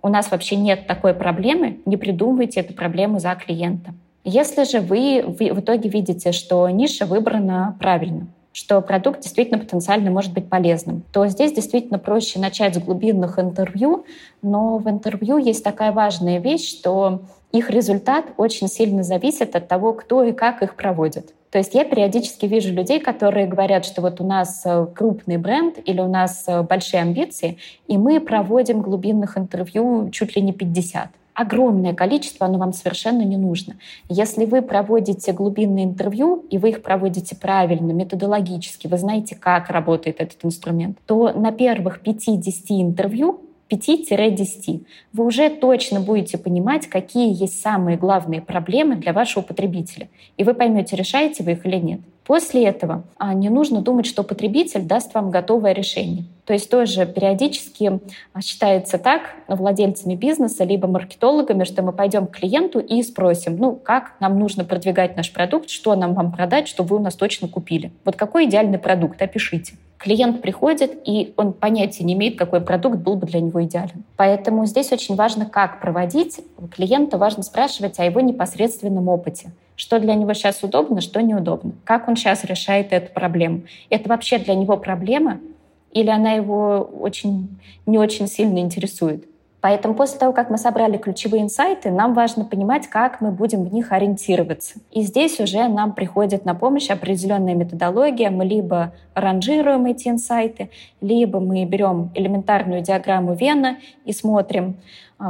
у 0.00 0.08
нас 0.08 0.30
вообще 0.30 0.56
нет 0.56 0.86
такой 0.86 1.12
проблемы, 1.12 1.80
не 1.84 1.98
придумывайте 1.98 2.60
эту 2.60 2.72
проблему 2.72 3.18
за 3.18 3.34
клиента. 3.34 3.92
Если 4.24 4.64
же 4.64 4.80
вы 4.80 5.22
в 5.26 5.60
итоге 5.60 5.88
видите, 5.88 6.32
что 6.32 6.68
ниша 6.68 7.06
выбрана 7.06 7.76
правильно, 7.78 8.26
что 8.52 8.80
продукт 8.80 9.20
действительно 9.20 9.58
потенциально 9.58 10.10
может 10.10 10.32
быть 10.32 10.48
полезным, 10.48 11.02
то 11.12 11.26
здесь 11.28 11.52
действительно 11.52 11.98
проще 11.98 12.38
начать 12.38 12.74
с 12.74 12.78
глубинных 12.78 13.38
интервью, 13.38 14.04
но 14.42 14.78
в 14.78 14.88
интервью 14.90 15.38
есть 15.38 15.62
такая 15.62 15.92
важная 15.92 16.38
вещь, 16.38 16.68
что 16.68 17.22
их 17.52 17.70
результат 17.70 18.26
очень 18.36 18.68
сильно 18.68 19.02
зависит 19.02 19.54
от 19.56 19.68
того, 19.68 19.92
кто 19.92 20.22
и 20.24 20.32
как 20.32 20.62
их 20.62 20.74
проводит. 20.74 21.32
То 21.50 21.58
есть 21.58 21.74
я 21.74 21.84
периодически 21.84 22.44
вижу 22.44 22.74
людей, 22.74 23.00
которые 23.00 23.46
говорят, 23.46 23.86
что 23.86 24.02
вот 24.02 24.20
у 24.20 24.24
нас 24.24 24.62
э, 24.66 24.86
крупный 24.94 25.38
бренд 25.38 25.78
или 25.82 26.00
у 26.00 26.08
нас 26.08 26.44
э, 26.46 26.62
большие 26.62 27.00
амбиции, 27.00 27.56
и 27.86 27.96
мы 27.96 28.20
проводим 28.20 28.82
глубинных 28.82 29.38
интервью 29.38 30.10
чуть 30.10 30.36
ли 30.36 30.42
не 30.42 30.52
50 30.52 31.08
огромное 31.38 31.94
количество, 31.94 32.46
оно 32.46 32.58
вам 32.58 32.72
совершенно 32.72 33.22
не 33.22 33.36
нужно. 33.36 33.76
Если 34.08 34.44
вы 34.44 34.60
проводите 34.60 35.32
глубинные 35.32 35.84
интервью, 35.84 36.44
и 36.50 36.58
вы 36.58 36.70
их 36.70 36.82
проводите 36.82 37.36
правильно, 37.36 37.92
методологически, 37.92 38.88
вы 38.88 38.98
знаете, 38.98 39.36
как 39.36 39.70
работает 39.70 40.20
этот 40.20 40.44
инструмент, 40.44 40.98
то 41.06 41.32
на 41.32 41.52
первых 41.52 42.02
5-10 42.02 42.42
интервью 42.70 43.40
5-10, 43.70 44.84
вы 45.12 45.24
уже 45.24 45.48
точно 45.50 46.00
будете 46.00 46.38
понимать, 46.38 46.88
какие 46.88 47.30
есть 47.40 47.60
самые 47.60 47.96
главные 47.96 48.40
проблемы 48.40 48.96
для 48.96 49.12
вашего 49.12 49.44
потребителя. 49.44 50.08
И 50.38 50.42
вы 50.42 50.54
поймете, 50.54 50.96
решаете 50.96 51.44
вы 51.44 51.52
их 51.52 51.64
или 51.64 51.76
нет. 51.76 52.00
После 52.28 52.66
этого 52.66 53.04
а, 53.16 53.32
не 53.32 53.48
нужно 53.48 53.80
думать, 53.80 54.04
что 54.04 54.22
потребитель 54.22 54.82
даст 54.82 55.14
вам 55.14 55.30
готовое 55.30 55.72
решение. 55.72 56.24
То 56.44 56.52
есть 56.52 56.70
тоже 56.70 57.06
периодически 57.06 58.00
а, 58.34 58.42
считается 58.42 58.98
так 58.98 59.22
владельцами 59.48 60.14
бизнеса 60.14 60.64
либо 60.64 60.86
маркетологами, 60.88 61.64
что 61.64 61.82
мы 61.82 61.92
пойдем 61.92 62.26
к 62.26 62.32
клиенту 62.32 62.80
и 62.80 63.02
спросим, 63.02 63.56
ну, 63.56 63.74
как 63.74 64.12
нам 64.20 64.38
нужно 64.38 64.66
продвигать 64.66 65.16
наш 65.16 65.32
продукт, 65.32 65.70
что 65.70 65.94
нам 65.94 66.12
вам 66.12 66.30
продать, 66.30 66.68
чтобы 66.68 66.90
вы 66.90 66.96
у 66.96 67.02
нас 67.02 67.16
точно 67.16 67.48
купили. 67.48 67.92
Вот 68.04 68.16
какой 68.16 68.44
идеальный 68.44 68.78
продукт, 68.78 69.22
опишите. 69.22 69.76
Клиент 69.98 70.42
приходит, 70.42 70.96
и 71.04 71.34
он 71.36 71.52
понятия 71.52 72.04
не 72.04 72.14
имеет, 72.14 72.38
какой 72.38 72.60
продукт 72.60 72.98
был 72.98 73.16
бы 73.16 73.26
для 73.26 73.40
него 73.40 73.62
идеален. 73.64 74.04
Поэтому 74.16 74.64
здесь 74.64 74.92
очень 74.92 75.16
важно, 75.16 75.44
как 75.44 75.80
проводить. 75.80 76.40
Клиента 76.74 77.18
важно 77.18 77.42
спрашивать 77.42 77.98
о 77.98 78.04
его 78.04 78.20
непосредственном 78.20 79.08
опыте 79.08 79.50
что 79.78 80.00
для 80.00 80.16
него 80.16 80.34
сейчас 80.34 80.64
удобно, 80.64 81.00
что 81.00 81.22
неудобно, 81.22 81.70
как 81.84 82.08
он 82.08 82.16
сейчас 82.16 82.42
решает 82.42 82.92
эту 82.92 83.12
проблему. 83.12 83.62
Это 83.90 84.08
вообще 84.08 84.38
для 84.38 84.56
него 84.56 84.76
проблема 84.76 85.38
или 85.92 86.10
она 86.10 86.32
его 86.32 86.80
очень, 87.00 87.48
не 87.86 87.98
очень 87.98 88.26
сильно 88.26 88.58
интересует. 88.58 89.24
Поэтому 89.68 89.92
после 89.92 90.18
того, 90.18 90.32
как 90.32 90.48
мы 90.48 90.56
собрали 90.56 90.96
ключевые 90.96 91.42
инсайты, 91.42 91.90
нам 91.90 92.14
важно 92.14 92.46
понимать, 92.46 92.86
как 92.86 93.20
мы 93.20 93.30
будем 93.30 93.64
в 93.64 93.70
них 93.70 93.92
ориентироваться. 93.92 94.78
И 94.90 95.02
здесь 95.02 95.40
уже 95.40 95.68
нам 95.68 95.92
приходит 95.92 96.46
на 96.46 96.54
помощь 96.54 96.88
определенная 96.88 97.54
методология. 97.54 98.30
Мы 98.30 98.46
либо 98.46 98.94
ранжируем 99.12 99.84
эти 99.84 100.08
инсайты, 100.08 100.70
либо 101.02 101.38
мы 101.38 101.66
берем 101.66 102.10
элементарную 102.14 102.80
диаграмму 102.80 103.34
Вена 103.34 103.76
и 104.06 104.14
смотрим, 104.14 104.78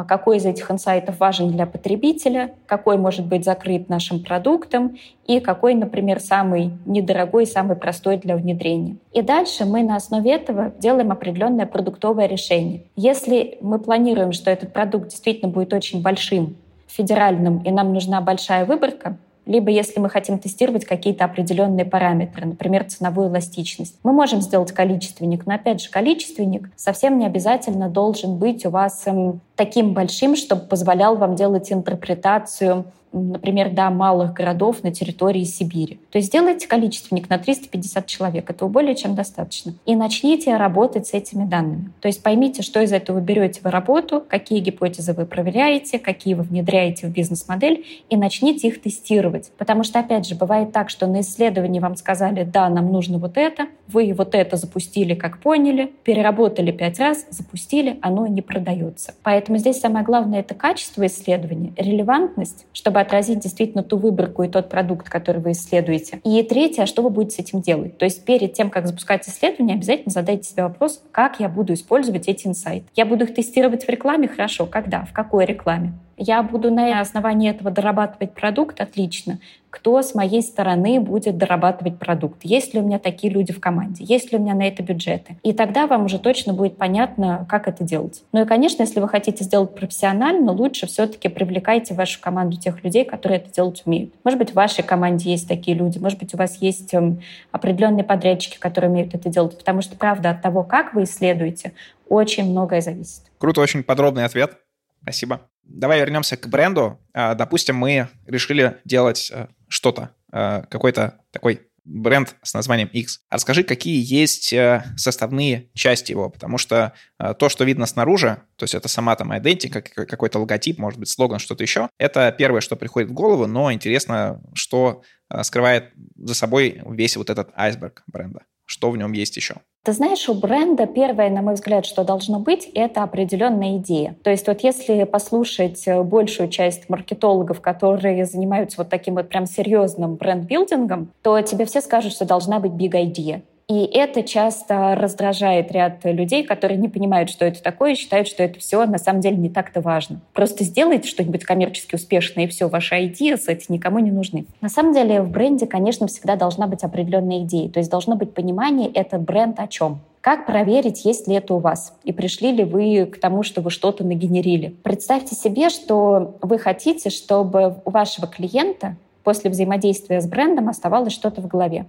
какой 0.07 0.37
из 0.37 0.47
этих 0.47 0.71
инсайтов 0.71 1.19
важен 1.19 1.51
для 1.51 1.67
потребителя, 1.67 2.55
какой 2.67 2.99
может 2.99 3.27
быть 3.27 3.45
закрыт 3.45 3.89
нашим 3.89 4.23
продуктом 4.23 4.99
и 5.27 5.41
какой, 5.41 5.75
например, 5.75 6.21
самый 6.21 6.73
недорогой, 6.85 7.47
самый 7.47 7.77
простой 7.77 8.19
для 8.19 8.37
внедрения. 8.37 8.97
И 9.13 9.23
дальше 9.23 9.65
мы 9.65 9.83
на 9.83 9.97
основе 9.97 10.33
этого 10.33 10.73
делаем 10.79 11.11
определенное 11.11 11.67
продуктовое 11.67 12.27
решение. 12.27 12.85
Если 12.97 13.59
мы 13.61 13.79
планируем, 13.79 14.33
что 14.33 14.51
этот 14.51 14.73
продукт 14.73 15.09
действительно 15.09 15.51
будет 15.51 15.73
очень 15.73 16.03
большим, 16.03 16.57
федеральным, 16.87 17.59
и 17.63 17.71
нам 17.71 17.93
нужна 17.93 18.21
большая 18.21 18.65
выборка, 18.65 19.19
либо 19.49 19.71
если 19.71 19.99
мы 19.99 20.11
хотим 20.11 20.39
тестировать 20.39 20.85
какие-то 20.85 21.25
определенные 21.25 21.87
параметры, 21.87 22.47
например, 22.47 22.85
ценовую 22.85 23.29
эластичность. 23.31 23.99
Мы 24.05 24.13
можем 24.13 24.43
сделать 24.43 24.73
количественник, 24.73 25.47
но 25.47 25.55
опять 25.55 25.83
же, 25.83 25.91
количественник 25.91 26.71
совсем 26.77 27.19
не 27.19 27.27
обязательно 27.27 27.89
должен 27.89 28.37
быть 28.37 28.67
у 28.67 28.71
вас 28.71 29.03
эм, 29.07 29.41
таким 29.57 29.95
большим, 29.95 30.37
чтобы 30.37 30.67
позволял 30.67 31.17
вам 31.17 31.35
делать 31.35 31.73
интерпретацию 31.73 32.85
например, 33.13 33.71
до 33.71 33.91
малых 33.91 34.33
городов 34.33 34.83
на 34.83 34.93
территории 34.93 35.45
Сибири. 35.45 36.01
То 36.11 36.19
есть 36.19 36.29
сделайте 36.29 36.69
количественник 36.69 37.29
на 37.29 37.39
350 37.39 38.07
человек, 38.07 38.51
этого 38.51 38.69
более 38.69 38.95
чем 38.95 39.15
достаточно. 39.15 39.75
И 39.87 39.97
начните 39.97 40.57
работать 40.57 41.07
с 41.07 41.15
этими 41.15 41.45
данными. 41.45 41.91
То 42.01 42.09
есть 42.09 42.23
поймите, 42.23 42.63
что 42.63 42.81
из 42.81 42.93
этого 42.93 43.21
берете 43.21 43.61
в 43.63 43.67
работу, 43.67 44.23
какие 44.29 44.61
гипотезы 44.61 45.13
вы 45.13 45.27
проверяете, 45.27 45.99
какие 45.99 46.35
вы 46.35 46.43
внедряете 46.43 47.07
в 47.07 47.11
бизнес-модель, 47.11 47.85
и 48.09 48.17
начните 48.17 48.69
их 48.69 48.81
тестировать. 48.81 49.51
Потому 49.59 49.85
что, 49.85 50.01
опять 50.01 50.27
же, 50.27 50.35
бывает 50.35 50.73
так, 50.73 50.91
что 50.91 51.07
на 51.07 51.21
исследовании 51.21 51.81
вам 51.81 51.97
сказали, 51.97 52.45
да, 52.45 52.69
нам 52.69 52.93
нужно 52.93 53.19
вот 53.19 53.37
это, 53.37 53.67
вы 53.89 54.13
вот 54.17 54.35
это 54.35 54.57
запустили, 54.57 55.15
как 55.15 55.41
поняли, 55.41 55.93
переработали 56.05 56.71
пять 56.71 56.99
раз, 56.99 57.27
запустили, 57.31 57.99
оно 58.03 58.27
не 58.27 58.43
продается. 58.43 59.15
Поэтому 59.23 59.59
здесь 59.59 59.81
самое 59.81 60.05
главное— 60.05 60.41
это 60.41 60.55
качество 60.55 61.07
исследования, 61.07 61.73
релевантность, 61.77 62.67
чтобы 62.73 63.01
отразить 63.09 63.41
действительно 63.41 63.83
ту 63.83 63.97
выборку 63.97 64.43
и 64.43 64.49
тот 64.49 64.69
продукт, 64.69 65.09
который 65.09 65.41
вы 65.41 65.53
исследуете. 65.53 66.21
И 66.25 66.43
третье, 66.43 66.87
что 66.87 67.03
вы 67.03 67.11
будете 67.11 67.37
с 67.37 67.39
этим 67.41 67.63
делать? 67.63 67.97
То 67.99 68.05
есть 68.05 68.25
перед 68.25 68.53
тем, 68.53 68.71
как 68.71 68.87
запускать 68.87 69.27
исследование, 69.29 69.77
обязательно 69.77 70.13
задайте 70.13 70.51
себе 70.51 70.63
вопрос, 70.65 71.03
как 71.11 71.41
я 71.41 71.49
буду 71.49 71.73
использовать 71.73 72.29
эти 72.29 72.47
инсайты. 72.47 72.87
Я 72.95 73.07
буду 73.07 73.25
их 73.25 73.35
тестировать 73.35 73.85
в 73.85 73.89
рекламе? 73.89 74.29
Хорошо. 74.29 74.67
Когда? 74.67 75.05
В 75.05 75.13
какой 75.13 75.47
рекламе? 75.47 75.95
Я 76.19 76.43
буду 76.43 76.71
на 76.71 77.01
основании 77.01 77.51
этого 77.51 77.71
дорабатывать 77.71 78.35
продукт? 78.35 78.81
Отлично 78.81 79.39
кто 79.71 80.03
с 80.03 80.15
моей 80.15 80.43
стороны 80.43 81.01
будет 81.01 81.37
дорабатывать 81.37 81.99
продукт, 81.99 82.39
есть 82.43 82.75
ли 82.75 82.81
у 82.81 82.83
меня 82.83 82.99
такие 82.99 83.33
люди 83.33 83.53
в 83.53 83.61
команде, 83.61 84.05
есть 84.05 84.33
ли 84.33 84.39
у 84.39 84.41
меня 84.41 84.55
на 84.55 84.67
это 84.67 84.83
бюджеты. 84.83 85.37
И 85.43 85.53
тогда 85.53 85.87
вам 85.87 86.07
уже 86.07 86.19
точно 86.19 86.55
будет 86.55 86.77
понятно, 86.77 87.47
как 87.49 87.69
это 87.69 87.85
делать. 87.85 88.23
Ну 88.33 88.43
и, 88.43 88.47
конечно, 88.47 88.83
если 88.83 89.01
вы 89.01 89.09
хотите 89.09 89.45
сделать 89.45 89.75
профессионально, 89.75 90.53
лучше 90.53 90.87
все-таки 90.87 91.29
привлекайте 91.29 91.95
в 91.95 91.99
вашу 91.99 92.21
команду 92.21 92.57
тех 92.57 92.83
людей, 92.83 93.05
которые 93.05 93.41
это 93.41 93.53
делать 93.53 93.83
умеют. 93.85 94.15
Может 94.25 94.39
быть, 94.39 94.51
в 94.51 94.55
вашей 94.55 94.83
команде 94.83 95.31
есть 95.31 95.47
такие 95.47 95.77
люди, 95.77 95.99
может 95.99 96.19
быть, 96.19 96.35
у 96.35 96.39
вас 96.39 96.61
есть 96.63 96.95
эм, 96.95 97.21
определенные 97.53 98.05
подрядчики, 98.05 98.59
которые 98.59 98.91
умеют 98.91 99.15
это 99.15 99.29
делать, 99.29 99.57
потому 99.59 99.83
что, 99.83 99.97
правда, 99.97 100.31
от 100.31 100.43
того, 100.43 100.63
как 100.63 100.95
вы 100.95 101.05
исследуете, 101.05 101.73
очень 102.09 102.51
многое 102.51 102.81
зависит. 102.81 103.23
Круто, 103.39 103.61
очень 103.61 103.83
подробный 103.83 104.25
ответ. 104.25 104.57
Спасибо. 105.03 105.43
Давай 105.69 106.01
вернемся 106.01 106.37
к 106.37 106.49
бренду. 106.49 106.99
А, 107.13 107.35
допустим, 107.35 107.77
мы 107.77 108.09
решили 108.27 108.79
делать 108.85 109.31
э, 109.33 109.49
что-то, 109.69 110.15
а, 110.33 110.63
какой-то 110.63 111.21
такой 111.31 111.61
бренд 111.85 112.37
с 112.43 112.55
названием 112.55 112.89
X. 112.89 113.21
Расскажи, 113.31 113.63
какие 113.63 114.03
есть 114.03 114.53
э, 114.53 114.83
составные 114.97 115.71
части 115.75 116.13
его, 116.13 116.31
потому 116.31 116.59
что 116.59 116.95
э, 117.19 117.35
то, 117.35 117.49
что 117.49 117.65
видно 117.65 117.87
снаружи, 117.87 118.43
то 118.57 118.65
есть 118.65 118.75
это 118.75 118.89
сама 118.89 119.15
там 119.17 119.37
идентика, 119.37 119.83
какой-то 119.83 120.39
логотип, 120.39 120.79
может 120.79 120.99
быть, 120.99 121.09
слоган, 121.09 121.39
что-то 121.39 121.63
еще, 121.63 121.89
это 121.99 122.35
первое, 122.37 122.61
что 122.61 122.77
приходит 122.77 123.11
в 123.11 123.15
голову, 123.15 123.47
но 123.47 123.73
интересно, 123.73 124.43
что 124.55 125.03
скрывает 125.43 125.93
за 126.17 126.35
собой 126.35 126.83
весь 126.87 127.17
вот 127.17 127.31
этот 127.31 127.51
айсберг 127.55 128.03
бренда 128.07 128.43
что 128.69 128.91
в 128.91 128.97
нем 128.97 129.13
есть 129.13 129.37
еще? 129.37 129.57
Ты 129.89 129.95
знаешь, 129.95 130.29
у 130.29 130.35
бренда 130.35 130.85
первое, 130.85 131.31
на 131.31 131.41
мой 131.41 131.55
взгляд, 131.55 131.87
что 131.87 132.05
должно 132.05 132.39
быть, 132.39 132.71
это 132.75 133.03
определенная 133.03 133.79
идея. 133.79 134.17
То 134.23 134.29
есть 134.29 134.47
вот 134.47 134.61
если 134.61 135.05
послушать 135.05 135.89
э, 135.89 136.03
большую 136.03 136.51
часть 136.51 136.91
маркетологов, 136.91 137.63
которые 137.63 138.27
занимаются 138.27 138.77
вот 138.77 138.91
таким 138.91 139.15
вот 139.15 139.31
прям 139.31 139.47
серьезным 139.47 140.17
бренд-билдингом, 140.17 141.09
то 141.23 141.41
тебе 141.41 141.65
все 141.65 141.81
скажут, 141.81 142.13
что 142.13 142.27
должна 142.27 142.59
быть 142.61 142.73
big 142.73 142.93
idea. 142.93 143.41
И 143.69 143.85
это 143.85 144.23
часто 144.23 144.95
раздражает 144.95 145.71
ряд 145.73 146.03
людей, 146.05 146.43
которые 146.43 146.79
не 146.79 146.89
понимают, 146.89 147.29
что 147.29 147.45
это 147.45 147.63
такое, 147.63 147.93
и 147.93 147.97
считают, 147.97 148.27
что 148.27 148.43
это 148.43 148.59
все 148.59 148.87
на 148.87 148.97
самом 148.97 149.21
деле 149.21 149.37
не 149.37 149.51
так-то 149.51 149.83
важно. 149.83 150.21
Просто 150.33 150.65
сделайте 150.65 151.07
что-нибудь 151.07 151.45
коммерчески 151.45 151.95
успешное, 151.95 152.45
и 152.45 152.49
все, 152.49 152.69
ваши 152.69 153.05
идеи 153.07 153.37
эти 153.47 153.71
никому 153.71 153.99
не 153.99 154.11
нужны. 154.11 154.47
На 154.63 154.71
самом 154.71 154.95
деле 154.95 155.21
в 155.21 155.31
бренде, 155.31 155.67
конечно, 155.67 156.07
всегда 156.07 156.37
должна 156.37 156.67
быть 156.67 156.83
определенная 156.83 157.41
идея. 157.41 157.69
То 157.69 157.79
есть 157.79 157.91
должно 157.91 158.17
быть 158.17 158.33
понимание, 158.33 158.91
этот 158.91 159.21
бренд 159.21 159.61
о 159.61 159.67
чем. 159.67 160.01
Как 160.23 160.47
проверить, 160.47 161.05
есть 161.05 161.29
ли 161.29 161.35
это 161.35 161.53
у 161.53 161.59
вас? 161.59 161.95
И 162.05 162.13
пришли 162.13 162.53
ли 162.53 162.65
вы 162.65 163.05
к 163.05 163.21
тому, 163.21 163.43
что 163.43 163.61
вы 163.61 163.71
что-то 163.71 164.03
нагенерили? 164.03 164.75
Представьте 164.83 165.35
себе, 165.35 165.69
что 165.69 166.37
вы 166.41 166.59
хотите, 166.59 167.11
чтобы 167.11 167.77
у 167.85 167.91
вашего 167.91 168.27
клиента 168.27 168.97
после 169.25 169.51
взаимодействия 169.51 170.23
с 170.23 170.27
брендом 170.27 170.71
оставалось 170.71 171.13
что-то 171.13 171.43
в 171.43 171.49
голове. 171.49 171.85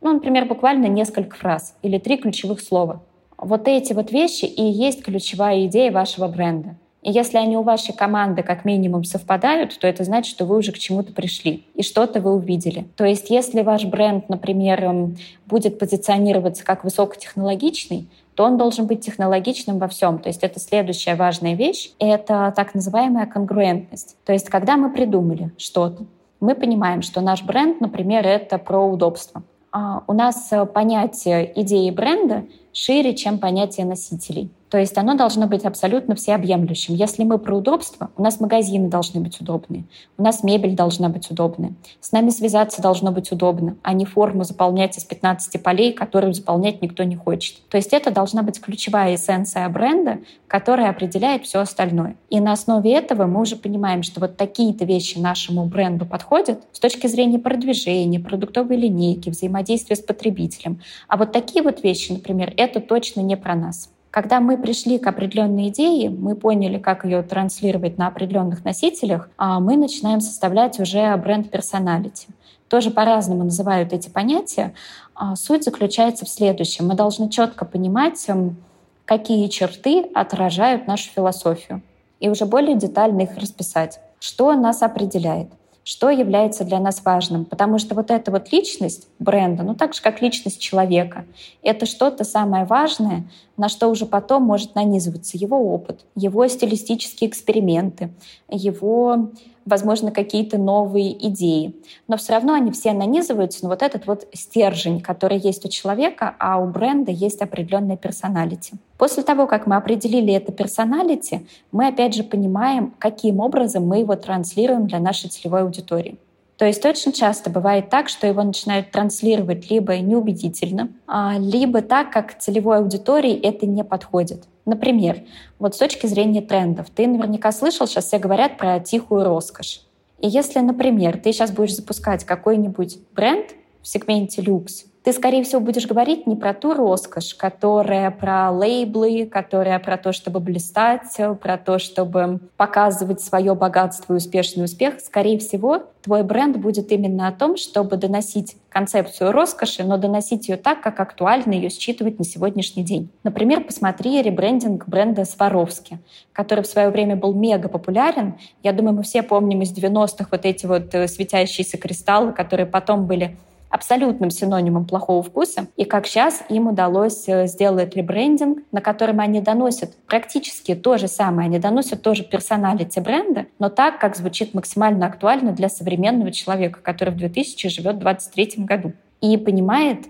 Ну, 0.00 0.12
например, 0.12 0.44
буквально 0.46 0.86
несколько 0.86 1.36
фраз 1.36 1.74
или 1.82 1.98
три 1.98 2.16
ключевых 2.16 2.60
слова. 2.60 3.02
Вот 3.36 3.68
эти 3.68 3.92
вот 3.92 4.10
вещи 4.10 4.44
и 4.44 4.62
есть 4.62 5.02
ключевая 5.02 5.66
идея 5.66 5.92
вашего 5.92 6.28
бренда. 6.28 6.76
И 7.02 7.12
если 7.12 7.38
они 7.38 7.56
у 7.56 7.62
вашей 7.62 7.94
команды 7.94 8.42
как 8.42 8.64
минимум 8.64 9.04
совпадают, 9.04 9.78
то 9.78 9.86
это 9.86 10.02
значит, 10.02 10.34
что 10.34 10.44
вы 10.44 10.56
уже 10.56 10.72
к 10.72 10.78
чему-то 10.78 11.12
пришли 11.12 11.64
и 11.74 11.82
что-то 11.82 12.20
вы 12.20 12.34
увидели. 12.34 12.86
То 12.96 13.04
есть 13.04 13.30
если 13.30 13.62
ваш 13.62 13.84
бренд, 13.84 14.28
например, 14.28 14.84
эм, 14.84 15.16
будет 15.46 15.78
позиционироваться 15.78 16.64
как 16.64 16.82
высокотехнологичный, 16.82 18.08
то 18.34 18.44
он 18.44 18.58
должен 18.58 18.86
быть 18.86 19.00
технологичным 19.00 19.78
во 19.78 19.88
всем. 19.88 20.18
То 20.18 20.28
есть 20.28 20.42
это 20.42 20.58
следующая 20.58 21.14
важная 21.14 21.54
вещь. 21.54 21.92
Это 21.98 22.52
так 22.54 22.74
называемая 22.74 23.26
конгруентность. 23.26 24.16
То 24.24 24.32
есть 24.32 24.48
когда 24.48 24.76
мы 24.76 24.92
придумали 24.92 25.52
что-то, 25.56 26.04
мы 26.40 26.54
понимаем, 26.54 27.02
что 27.02 27.20
наш 27.20 27.42
бренд, 27.42 27.80
например, 27.80 28.26
это 28.26 28.58
про 28.58 28.84
удобство. 28.84 29.42
А, 29.70 30.02
у 30.06 30.12
нас 30.12 30.48
э, 30.52 30.64
понятие 30.66 31.52
идеи 31.60 31.90
бренда 31.90 32.46
шире, 32.72 33.14
чем 33.14 33.38
понятие 33.38 33.86
носителей. 33.86 34.50
То 34.70 34.78
есть 34.78 34.96
оно 34.98 35.14
должно 35.14 35.46
быть 35.46 35.64
абсолютно 35.64 36.14
всеобъемлющим. 36.14 36.94
Если 36.94 37.24
мы 37.24 37.38
про 37.38 37.56
удобство, 37.56 38.10
у 38.16 38.22
нас 38.22 38.40
магазины 38.40 38.88
должны 38.88 39.20
быть 39.20 39.40
удобные, 39.40 39.84
у 40.16 40.22
нас 40.22 40.42
мебель 40.42 40.74
должна 40.74 41.08
быть 41.08 41.30
удобная, 41.30 41.72
с 42.00 42.12
нами 42.12 42.30
связаться 42.30 42.82
должно 42.82 43.10
быть 43.10 43.32
удобно, 43.32 43.76
а 43.82 43.92
не 43.92 44.04
форму 44.04 44.44
заполнять 44.44 44.98
из 44.98 45.04
15 45.04 45.62
полей, 45.62 45.92
которую 45.92 46.34
заполнять 46.34 46.82
никто 46.82 47.02
не 47.04 47.16
хочет. 47.16 47.56
То 47.68 47.76
есть 47.76 47.92
это 47.92 48.10
должна 48.10 48.42
быть 48.42 48.60
ключевая 48.60 49.14
эссенция 49.14 49.68
бренда, 49.68 50.18
которая 50.46 50.90
определяет 50.90 51.44
все 51.44 51.60
остальное. 51.60 52.16
И 52.28 52.40
на 52.40 52.52
основе 52.52 52.92
этого 52.92 53.26
мы 53.26 53.40
уже 53.40 53.56
понимаем, 53.56 54.02
что 54.02 54.20
вот 54.20 54.36
такие-то 54.36 54.84
вещи 54.84 55.18
нашему 55.18 55.64
бренду 55.66 56.04
подходят 56.06 56.62
с 56.72 56.80
точки 56.80 57.06
зрения 57.06 57.38
продвижения, 57.38 58.20
продуктовой 58.20 58.76
линейки, 58.76 59.30
взаимодействия 59.30 59.96
с 59.96 60.00
потребителем. 60.00 60.80
А 61.08 61.16
вот 61.16 61.32
такие 61.32 61.62
вот 61.62 61.82
вещи, 61.82 62.12
например, 62.12 62.52
это 62.56 62.80
точно 62.80 63.20
не 63.20 63.36
про 63.36 63.54
нас. 63.54 63.90
Когда 64.10 64.40
мы 64.40 64.56
пришли 64.56 64.98
к 64.98 65.06
определенной 65.06 65.68
идее, 65.68 66.08
мы 66.08 66.34
поняли, 66.34 66.78
как 66.78 67.04
ее 67.04 67.22
транслировать 67.22 67.98
на 67.98 68.06
определенных 68.06 68.64
носителях, 68.64 69.28
а 69.36 69.60
мы 69.60 69.76
начинаем 69.76 70.20
составлять 70.20 70.80
уже 70.80 71.14
бренд 71.16 71.50
персоналити. 71.50 72.28
Тоже 72.68 72.90
по-разному 72.90 73.44
называют 73.44 73.92
эти 73.92 74.08
понятия. 74.08 74.74
А 75.14 75.36
суть 75.36 75.64
заключается 75.64 76.24
в 76.24 76.28
следующем. 76.28 76.86
Мы 76.86 76.94
должны 76.94 77.28
четко 77.28 77.64
понимать, 77.64 78.22
эм, 78.28 78.56
какие 79.04 79.48
черты 79.48 80.04
отражают 80.14 80.86
нашу 80.86 81.10
философию, 81.10 81.82
и 82.20 82.28
уже 82.28 82.46
более 82.46 82.76
детально 82.76 83.22
их 83.22 83.36
расписать. 83.36 84.00
Что 84.20 84.52
нас 84.54 84.82
определяет? 84.82 85.48
Что 85.88 86.10
является 86.10 86.64
для 86.64 86.80
нас 86.80 87.00
важным. 87.02 87.46
Потому 87.46 87.78
что 87.78 87.94
вот 87.94 88.10
эта 88.10 88.30
вот 88.30 88.52
личность 88.52 89.08
бренда, 89.18 89.62
ну 89.62 89.74
так 89.74 89.94
же, 89.94 90.02
как 90.02 90.20
личность 90.20 90.60
человека, 90.60 91.24
это 91.62 91.86
что-то 91.86 92.24
самое 92.24 92.66
важное, 92.66 93.24
на 93.56 93.70
что 93.70 93.88
уже 93.88 94.04
потом 94.04 94.42
может 94.42 94.74
нанизываться 94.74 95.38
его 95.38 95.72
опыт, 95.72 96.04
его 96.14 96.46
стилистические 96.46 97.30
эксперименты, 97.30 98.10
его 98.50 99.30
возможно, 99.68 100.10
какие-то 100.10 100.58
новые 100.58 101.12
идеи. 101.28 101.74
Но 102.08 102.16
все 102.16 102.32
равно 102.32 102.54
они 102.54 102.70
все 102.72 102.92
нанизываются 102.92 103.64
на 103.64 103.70
вот 103.70 103.82
этот 103.82 104.06
вот 104.06 104.26
стержень, 104.32 105.00
который 105.00 105.38
есть 105.38 105.64
у 105.64 105.68
человека, 105.68 106.34
а 106.38 106.58
у 106.58 106.66
бренда 106.66 107.12
есть 107.12 107.40
определенная 107.42 107.96
персоналити. 107.96 108.74
После 108.96 109.22
того, 109.22 109.46
как 109.46 109.66
мы 109.66 109.76
определили 109.76 110.32
это 110.34 110.50
персоналити, 110.50 111.46
мы 111.70 111.86
опять 111.86 112.14
же 112.14 112.24
понимаем, 112.24 112.94
каким 112.98 113.40
образом 113.40 113.86
мы 113.86 113.98
его 113.98 114.16
транслируем 114.16 114.86
для 114.86 114.98
нашей 114.98 115.30
целевой 115.30 115.62
аудитории. 115.62 116.18
То 116.58 116.64
есть 116.64 116.84
очень 116.84 117.12
часто 117.12 117.50
бывает 117.50 117.88
так, 117.88 118.08
что 118.08 118.26
его 118.26 118.42
начинают 118.42 118.90
транслировать 118.90 119.70
либо 119.70 119.96
неубедительно, 119.98 120.88
а, 121.06 121.36
либо 121.38 121.82
так, 121.82 122.10
как 122.10 122.36
целевой 122.36 122.78
аудитории 122.78 123.40
это 123.40 123.64
не 123.64 123.84
подходит. 123.84 124.42
Например, 124.68 125.22
вот 125.58 125.74
с 125.74 125.78
точки 125.78 126.06
зрения 126.06 126.42
трендов, 126.42 126.90
ты 126.90 127.06
наверняка 127.06 127.52
слышал, 127.52 127.86
сейчас 127.86 128.04
все 128.04 128.18
говорят 128.18 128.58
про 128.58 128.78
тихую 128.80 129.24
роскошь. 129.24 129.80
И 130.18 130.28
если, 130.28 130.58
например, 130.58 131.16
ты 131.16 131.32
сейчас 131.32 131.52
будешь 131.52 131.74
запускать 131.74 132.24
какой-нибудь 132.24 132.98
бренд 133.14 133.54
в 133.80 133.88
сегменте 133.88 134.42
люкс, 134.42 134.84
ты, 135.04 135.12
скорее 135.12 135.42
всего, 135.42 135.60
будешь 135.60 135.86
говорить 135.86 136.26
не 136.26 136.36
про 136.36 136.52
ту 136.52 136.74
роскошь, 136.74 137.34
которая 137.34 138.10
про 138.10 138.50
лейблы, 138.50 139.26
которая 139.26 139.78
про 139.78 139.96
то, 139.96 140.12
чтобы 140.12 140.40
блистать, 140.40 141.16
про 141.40 141.56
то, 141.56 141.78
чтобы 141.78 142.40
показывать 142.56 143.20
свое 143.20 143.54
богатство 143.54 144.12
и 144.12 144.16
успешный 144.16 144.64
успех. 144.64 145.00
Скорее 145.00 145.38
всего, 145.38 145.84
твой 146.02 146.22
бренд 146.22 146.56
будет 146.56 146.92
именно 146.92 147.28
о 147.28 147.32
том, 147.32 147.56
чтобы 147.56 147.96
доносить 147.96 148.56
концепцию 148.68 149.32
роскоши, 149.32 149.84
но 149.84 149.96
доносить 149.96 150.48
ее 150.48 150.56
так, 150.56 150.80
как 150.80 151.00
актуально 151.00 151.54
ее 151.54 151.70
считывать 151.70 152.18
на 152.18 152.24
сегодняшний 152.24 152.82
день. 152.82 153.08
Например, 153.22 153.62
посмотри 153.64 154.20
ребрендинг 154.20 154.86
бренда 154.88 155.24
Сваровски, 155.24 155.98
который 156.32 156.64
в 156.64 156.66
свое 156.66 156.90
время 156.90 157.16
был 157.16 157.32
мега 157.32 157.68
популярен. 157.68 158.34
Я 158.62 158.72
думаю, 158.72 158.96
мы 158.96 159.02
все 159.04 159.22
помним 159.22 159.62
из 159.62 159.72
90-х 159.72 160.26
вот 160.30 160.44
эти 160.44 160.66
вот 160.66 160.94
э, 160.94 161.08
светящиеся 161.08 161.78
кристаллы, 161.78 162.32
которые 162.32 162.66
потом 162.66 163.06
были 163.06 163.36
абсолютным 163.70 164.30
синонимом 164.30 164.84
плохого 164.84 165.22
вкуса. 165.22 165.66
И 165.76 165.84
как 165.84 166.06
сейчас 166.06 166.42
им 166.48 166.68
удалось 166.68 167.28
э, 167.28 167.46
сделать 167.46 167.94
ребрендинг, 167.96 168.62
на 168.72 168.80
котором 168.80 169.20
они 169.20 169.40
доносят 169.40 169.96
практически 170.06 170.74
то 170.74 170.96
же 170.98 171.08
самое, 171.08 171.46
они 171.46 171.58
доносят 171.58 172.02
тоже 172.02 172.24
персоналити 172.24 173.00
бренда, 173.00 173.46
но 173.58 173.68
так, 173.68 173.98
как 173.98 174.16
звучит 174.16 174.54
максимально 174.54 175.06
актуально 175.06 175.52
для 175.52 175.68
современного 175.68 176.32
человека, 176.32 176.80
который 176.82 177.10
в 177.10 177.16
2000 177.16 177.68
живет 177.68 177.96
в 177.96 178.00
2023 178.00 178.64
году 178.64 178.92
и 179.20 179.36
понимает, 179.36 180.06